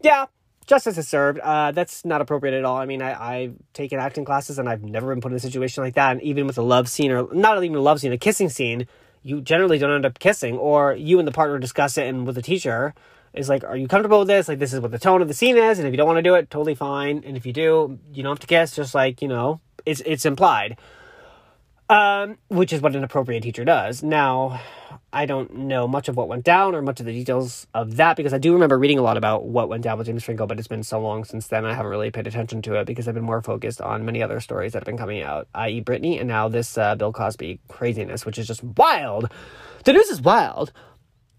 Yeah, 0.02 0.26
justice 0.66 0.98
is 0.98 1.08
served. 1.08 1.38
Uh, 1.38 1.72
that's 1.72 2.04
not 2.04 2.20
appropriate 2.20 2.58
at 2.58 2.66
all. 2.66 2.78
I 2.78 2.88
mean, 2.88 3.04
I, 3.04 3.14
I've 3.14 3.56
taken 3.74 4.00
acting 4.00 4.26
classes 4.26 4.58
and 4.58 4.68
I've 4.68 4.82
never 4.82 5.14
been 5.14 5.22
put 5.22 5.32
in 5.32 5.36
a 5.36 5.40
situation 5.40 5.84
like 5.84 5.94
that. 5.94 6.14
And 6.14 6.22
even 6.24 6.48
with 6.48 6.58
a 6.58 6.64
love 6.64 6.90
scene, 6.90 7.12
or 7.12 7.32
not 7.32 7.64
even 7.64 7.78
a 7.78 7.82
love 7.82 8.00
scene, 8.00 8.12
a 8.12 8.18
kissing 8.18 8.50
scene, 8.50 8.88
you 9.26 9.42
generally 9.42 9.80
don't 9.80 9.92
end 9.92 10.06
up 10.06 10.20
kissing, 10.20 10.56
or 10.56 10.94
you 10.94 11.18
and 11.18 11.28
the 11.28 11.32
partner 11.32 11.58
discuss 11.58 11.98
it, 11.98 12.06
and 12.06 12.28
with 12.28 12.36
the 12.36 12.44
teacher 12.44 12.94
is 13.34 13.50
like, 13.50 13.64
are 13.64 13.76
you 13.76 13.88
comfortable 13.88 14.20
with 14.20 14.28
this? 14.28 14.48
Like, 14.48 14.60
this 14.60 14.72
is 14.72 14.80
what 14.80 14.92
the 14.92 15.00
tone 15.00 15.20
of 15.24 15.28
the 15.28 15.34
scene 15.34 15.58
is, 15.58 15.80
and 15.80 15.88
if 15.88 15.92
you 15.92 15.98
don't 15.98 16.06
want 16.06 16.20
to 16.20 16.22
do 16.22 16.36
it, 16.36 16.52
totally 16.52 16.76
fine. 16.76 17.24
And 17.26 17.36
if 17.36 17.44
you 17.44 17.52
do, 17.52 17.98
you 18.14 18.22
don't 18.22 18.34
have 18.34 18.40
to 18.40 18.48
kiss. 18.48 18.76
Just 18.76 18.94
like 18.94 19.24
you 19.24 19.28
know, 19.28 19.62
it's 19.84 20.02
it's 20.06 20.26
implied, 20.28 20.78
um, 21.90 22.38
which 22.48 22.74
is 22.74 22.82
what 22.82 22.96
an 22.96 23.04
appropriate 23.04 23.42
teacher 23.42 23.66
does. 23.66 24.02
Now, 24.02 24.60
I 25.14 25.26
don't 25.26 25.54
know 25.56 25.88
much 25.88 26.08
of 26.08 26.18
what 26.18 26.28
went 26.28 26.44
down 26.44 26.76
or 26.76 26.82
much 26.82 27.00
of 27.00 27.06
the 27.06 27.12
details 27.12 27.68
of 27.74 27.98
that 27.98 28.18
because 28.18 28.34
I 28.34 28.38
do 28.38 28.54
remember 28.54 28.78
reading 28.78 29.00
a 29.00 29.02
lot 29.02 29.18
about 29.18 29.46
what 29.46 29.70
went 29.70 29.84
down 29.84 29.98
with 29.98 30.08
James 30.08 30.24
Franco, 30.24 30.46
but 30.46 30.60
it's 30.60 30.68
been 30.68 30.84
so 30.84 31.00
long 31.00 31.24
since 31.24 31.48
then 31.48 31.66
I 31.66 31.74
haven't 31.74 31.92
really 31.92 32.12
paid 32.12 32.28
attention 32.28 32.62
to 32.64 32.76
it 32.76 32.86
because 32.86 33.08
I've 33.08 33.14
been 33.14 33.24
more 33.24 33.42
focused 33.42 33.82
on 33.82 34.06
many 34.06 34.24
other 34.24 34.40
stories 34.40 34.74
that 34.74 34.80
have 34.80 34.86
been 34.86 34.98
coming 34.98 35.22
out, 35.22 35.48
i.e., 35.56 35.82
Britney, 35.82 36.20
and 36.20 36.28
now 36.28 36.50
this 36.50 36.78
uh, 36.78 36.96
Bill 36.96 37.14
Cosby 37.14 37.60
craziness, 37.68 38.26
which 38.26 38.38
is 38.38 38.48
just 38.48 38.64
wild. 38.64 39.32
The 39.84 39.94
news 39.94 40.10
is 40.10 40.22
wild. 40.22 40.72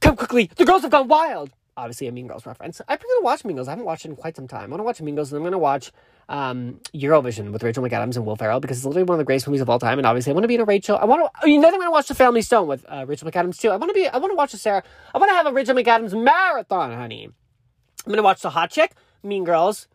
Come 0.01 0.17
quickly, 0.17 0.51
the 0.57 0.65
girls 0.65 0.83
have 0.83 0.91
gone 0.91 1.09
wild. 1.09 1.51
Obviously 1.77 2.07
a 2.07 2.12
Mean 2.12 2.27
Girls 2.27 2.47
reference. 2.47 2.81
I'm 2.89 2.97
gonna 2.97 3.25
watch 3.25 3.45
Mean 3.45 3.57
Girls. 3.57 3.69
I 3.69 3.73
haven't 3.73 3.85
watched 3.85 4.05
it 4.05 4.09
in 4.09 4.17
quite 4.17 4.37
some 4.37 4.49
time. 4.49 4.65
I'm 4.65 4.71
gonna 4.71 4.83
watch 4.83 5.01
Mean 5.01 5.15
Girls, 5.15 5.33
and 5.33 5.39
I'm 5.39 5.45
gonna 5.45 5.59
watch 5.59 5.93
um, 6.29 6.81
Eurovision 6.95 7.53
with 7.53 7.62
Rachel 7.62 7.83
McAdams 7.83 8.17
and 8.17 8.27
Will 8.27 8.37
Ferrell 8.37 8.61
because 8.61 8.79
it's 8.79 8.87
literally 8.87 9.05
one 9.05 9.17
of 9.17 9.19
the 9.19 9.25
greatest 9.25 9.47
movies 9.47 9.61
of 9.61 9.71
all 9.71 9.79
time. 9.79 9.99
And 9.99 10.07
obviously, 10.07 10.31
I 10.31 10.35
want 10.35 10.45
to 10.45 10.49
be 10.49 10.55
in 10.55 10.61
a 10.61 10.65
Rachel. 10.65 10.97
I 10.97 11.05
want 11.05 11.31
to. 11.43 11.51
You 11.51 11.61
know, 11.61 11.69
I'm 11.69 11.79
gonna 11.79 11.91
watch 11.91 12.09
The 12.09 12.15
Family 12.15 12.43
Stone 12.43 12.69
with 12.69 12.85
uh, 12.89 13.05
Rachel 13.07 13.31
McAdams 13.31 13.59
too. 13.59 13.71
I 13.71 13.77
want 13.77 13.91
to 13.91 13.95
be. 13.95 14.09
I 14.09 14.17
want 14.19 14.31
to 14.33 14.37
watch 14.37 14.53
the 14.53 14.59
Sarah. 14.59 14.83
I 15.15 15.19
want 15.19 15.31
to 15.31 15.35
have 15.35 15.47
a 15.47 15.53
Rachel 15.53 15.75
McAdams 15.75 16.21
marathon, 16.23 16.93
honey. 16.93 17.29
I'm 18.05 18.12
gonna 18.12 18.23
watch 18.23 18.41
The 18.41 18.51
Hot 18.51 18.71
Chick, 18.71 18.95
Mean 19.23 19.45
Girls, 19.45 19.89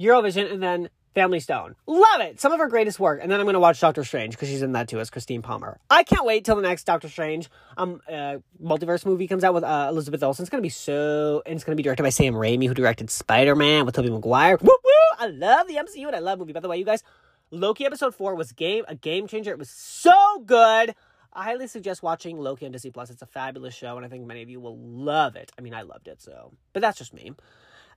Eurovision, 0.00 0.52
and 0.52 0.62
then 0.62 0.88
Family 1.18 1.40
Stone. 1.40 1.74
Love 1.88 2.20
it. 2.20 2.40
Some 2.40 2.52
of 2.52 2.60
her 2.60 2.68
greatest 2.68 3.00
work. 3.00 3.18
And 3.20 3.28
then 3.28 3.40
I'm 3.40 3.46
going 3.46 3.54
to 3.54 3.60
watch 3.60 3.80
Doctor 3.80 4.04
Strange 4.04 4.34
because 4.34 4.48
she's 4.48 4.62
in 4.62 4.70
that 4.72 4.86
too 4.86 5.00
as 5.00 5.10
Christine 5.10 5.42
Palmer. 5.42 5.80
I 5.90 6.04
can't 6.04 6.24
wait 6.24 6.44
till 6.44 6.54
the 6.54 6.62
next 6.62 6.84
Doctor 6.84 7.08
Strange 7.08 7.50
um 7.76 8.00
uh, 8.08 8.36
multiverse 8.62 9.04
movie 9.04 9.26
comes 9.26 9.42
out 9.42 9.52
with 9.52 9.64
uh, 9.64 9.88
Elizabeth 9.90 10.22
Olsen. 10.22 10.44
It's 10.44 10.50
going 10.50 10.60
to 10.60 10.66
be 10.66 10.68
so, 10.68 11.42
and 11.44 11.56
it's 11.56 11.64
going 11.64 11.72
to 11.72 11.76
be 11.76 11.82
directed 11.82 12.04
by 12.04 12.10
Sam 12.10 12.34
Raimi, 12.34 12.68
who 12.68 12.74
directed 12.74 13.10
Spider 13.10 13.56
Man 13.56 13.84
with 13.84 13.96
Tobey 13.96 14.10
Maguire. 14.10 14.58
Woo 14.60 14.68
woo! 14.68 14.92
I 15.18 15.26
love 15.26 15.66
the 15.66 15.74
MCU 15.74 16.06
and 16.06 16.14
I 16.14 16.20
love 16.20 16.38
movie. 16.38 16.52
By 16.52 16.60
the 16.60 16.68
way, 16.68 16.76
you 16.78 16.84
guys, 16.84 17.02
Loki 17.50 17.84
episode 17.84 18.14
four 18.14 18.36
was 18.36 18.52
game 18.52 18.84
a 18.86 18.94
game 18.94 19.26
changer. 19.26 19.50
It 19.50 19.58
was 19.58 19.70
so 19.70 20.14
good. 20.46 20.94
I 21.32 21.42
highly 21.42 21.66
suggest 21.66 22.00
watching 22.00 22.38
Loki 22.38 22.64
on 22.64 22.70
Disney 22.70 22.92
Plus. 22.92 23.10
It's 23.10 23.22
a 23.22 23.26
fabulous 23.26 23.74
show, 23.74 23.96
and 23.96 24.06
I 24.06 24.08
think 24.08 24.24
many 24.24 24.42
of 24.42 24.50
you 24.50 24.60
will 24.60 24.78
love 24.78 25.34
it. 25.34 25.50
I 25.58 25.62
mean, 25.62 25.74
I 25.74 25.82
loved 25.82 26.06
it, 26.06 26.22
so 26.22 26.52
but 26.72 26.80
that's 26.80 26.98
just 26.98 27.12
me. 27.12 27.32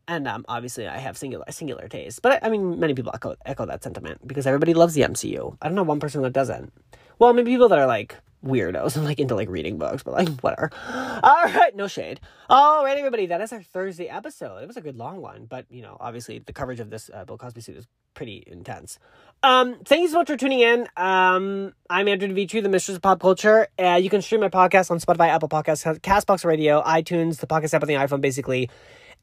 And 0.07 0.27
um, 0.27 0.45
obviously, 0.47 0.87
I 0.87 0.97
have 0.97 1.17
singular 1.17 1.45
singular 1.49 1.87
taste, 1.87 2.21
but 2.21 2.43
I, 2.43 2.47
I, 2.47 2.49
mean, 2.49 2.79
many 2.79 2.93
people 2.93 3.11
echo 3.13 3.35
echo 3.45 3.65
that 3.65 3.83
sentiment 3.83 4.25
because 4.27 4.47
everybody 4.47 4.73
loves 4.73 4.93
the 4.93 5.01
MCU. 5.01 5.57
I 5.61 5.67
don't 5.67 5.75
know 5.75 5.83
one 5.83 5.99
person 5.99 6.21
that 6.23 6.33
doesn't. 6.33 6.73
Well, 7.19 7.33
maybe 7.33 7.51
people 7.51 7.69
that 7.69 7.79
are 7.79 7.85
like 7.85 8.15
weirdos 8.43 8.95
and 8.95 9.05
like 9.05 9.19
into 9.19 9.35
like 9.35 9.49
reading 9.49 9.77
books, 9.77 10.03
but 10.03 10.13
like 10.13 10.29
whatever. 10.41 10.71
All 11.23 11.43
right, 11.43 11.75
no 11.75 11.87
shade. 11.87 12.19
All 12.49 12.83
right, 12.83 12.97
everybody, 12.97 13.27
that 13.27 13.41
is 13.41 13.53
our 13.53 13.61
Thursday 13.61 14.07
episode. 14.07 14.57
It 14.57 14.67
was 14.67 14.77
a 14.77 14.81
good 14.81 14.97
long 14.97 15.21
one, 15.21 15.45
but 15.45 15.65
you 15.69 15.81
know, 15.81 15.97
obviously, 15.99 16.39
the 16.39 16.53
coverage 16.53 16.79
of 16.79 16.89
this 16.89 17.09
uh, 17.13 17.25
Bill 17.25 17.37
Cosby 17.37 17.61
suit 17.61 17.77
is 17.77 17.87
pretty 18.13 18.43
intense. 18.47 18.99
Um, 19.43 19.77
thank 19.85 20.01
you 20.01 20.09
so 20.09 20.19
much 20.19 20.27
for 20.27 20.37
tuning 20.37 20.59
in. 20.59 20.87
Um, 20.97 21.73
I'm 21.89 22.07
Andrew 22.07 22.27
DeVitri, 22.27 22.61
the 22.61 22.69
Mistress 22.69 22.97
of 22.97 23.01
Pop 23.01 23.19
Culture. 23.19 23.67
Uh, 23.79 23.99
you 24.01 24.09
can 24.09 24.21
stream 24.21 24.41
my 24.41 24.49
podcast 24.49 24.91
on 24.91 24.99
Spotify, 24.99 25.29
Apple 25.29 25.49
Podcasts, 25.49 25.99
Castbox 26.01 26.45
Radio, 26.45 26.81
iTunes, 26.83 27.37
the 27.37 27.47
podcast 27.47 27.73
app 27.73 27.81
on 27.81 27.87
the 27.87 27.95
iPhone, 27.95 28.21
basically 28.21 28.69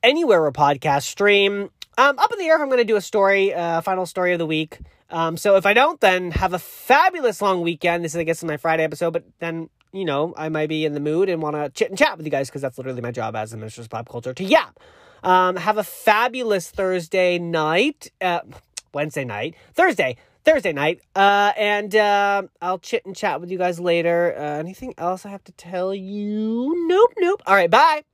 anywhere 0.03 0.47
a 0.47 0.53
podcast 0.53 1.03
stream. 1.03 1.71
Um, 1.97 2.19
up 2.19 2.33
in 2.33 2.39
the 2.39 2.45
air, 2.45 2.61
I'm 2.61 2.69
going 2.69 2.79
to 2.79 2.85
do 2.85 2.97
a 2.97 3.01
story, 3.01 3.53
uh, 3.53 3.81
final 3.81 4.07
story 4.07 4.33
of 4.33 4.39
the 4.39 4.47
week. 4.47 4.79
Um, 5.11 5.37
so 5.37 5.57
if 5.57 5.67
I 5.67 5.73
don't, 5.73 6.01
then 6.01 6.31
have 6.33 6.53
a 6.53 6.59
fabulous 6.59 7.41
long 7.41 7.63
weekend. 7.63 8.05
This 8.05 8.15
is, 8.15 8.19
I 8.19 8.25
guess, 8.25 8.45
my 8.45 8.57
Friday 8.57 8.85
episode, 8.85 9.13
but 9.13 9.25
then, 9.39 9.71
you 9.93 10.05
know, 10.05 10.35
I 10.37 10.49
might 10.49 10.69
be 10.69 10.85
in 10.85 10.93
the 10.93 11.01
mood 11.01 11.29
and 11.29 11.43
want 11.43 11.57
to 11.57 11.71
chit 11.71 11.89
and 11.89 11.99
chat 11.99 12.17
with 12.17 12.27
you 12.27 12.31
guys 12.31 12.49
because 12.49 12.63
that's 12.63 12.79
literally 12.79 13.01
my 13.01 13.11
job 13.11 13.35
as 13.35 13.53
a 13.53 13.57
Mistress 13.57 13.87
of 13.87 13.91
Pop 13.91 14.09
Culture 14.09 14.35
to 14.35 14.45
yap. 14.45 14.79
Um, 15.25 15.57
have 15.57 15.79
a 15.79 15.85
fabulous 15.85 16.71
Thursday 16.71 17.39
night, 17.39 18.13
uh, 18.21 18.41
Wednesday 18.93 19.25
night, 19.25 19.57
Thursday, 19.75 20.17
Thursday 20.45 20.73
night. 20.73 21.01
Uh, 21.17 21.53
and 21.57 21.97
uh, 21.97 22.43
I'll 22.63 22.79
chit 22.79 23.05
and 23.07 23.17
chat 23.17 23.41
with 23.41 23.51
you 23.51 23.59
guys 23.59 23.81
later. 23.81 24.35
Uh, 24.39 24.59
anything 24.59 24.95
else 24.99 25.27
I 25.27 25.31
have 25.31 25.45
to 25.45 25.53
tell 25.53 25.95
you? 25.95 26.87
Nope, 26.87 27.15
nope. 27.19 27.43
All 27.47 27.55
right, 27.55 27.71
bye. 27.71 28.05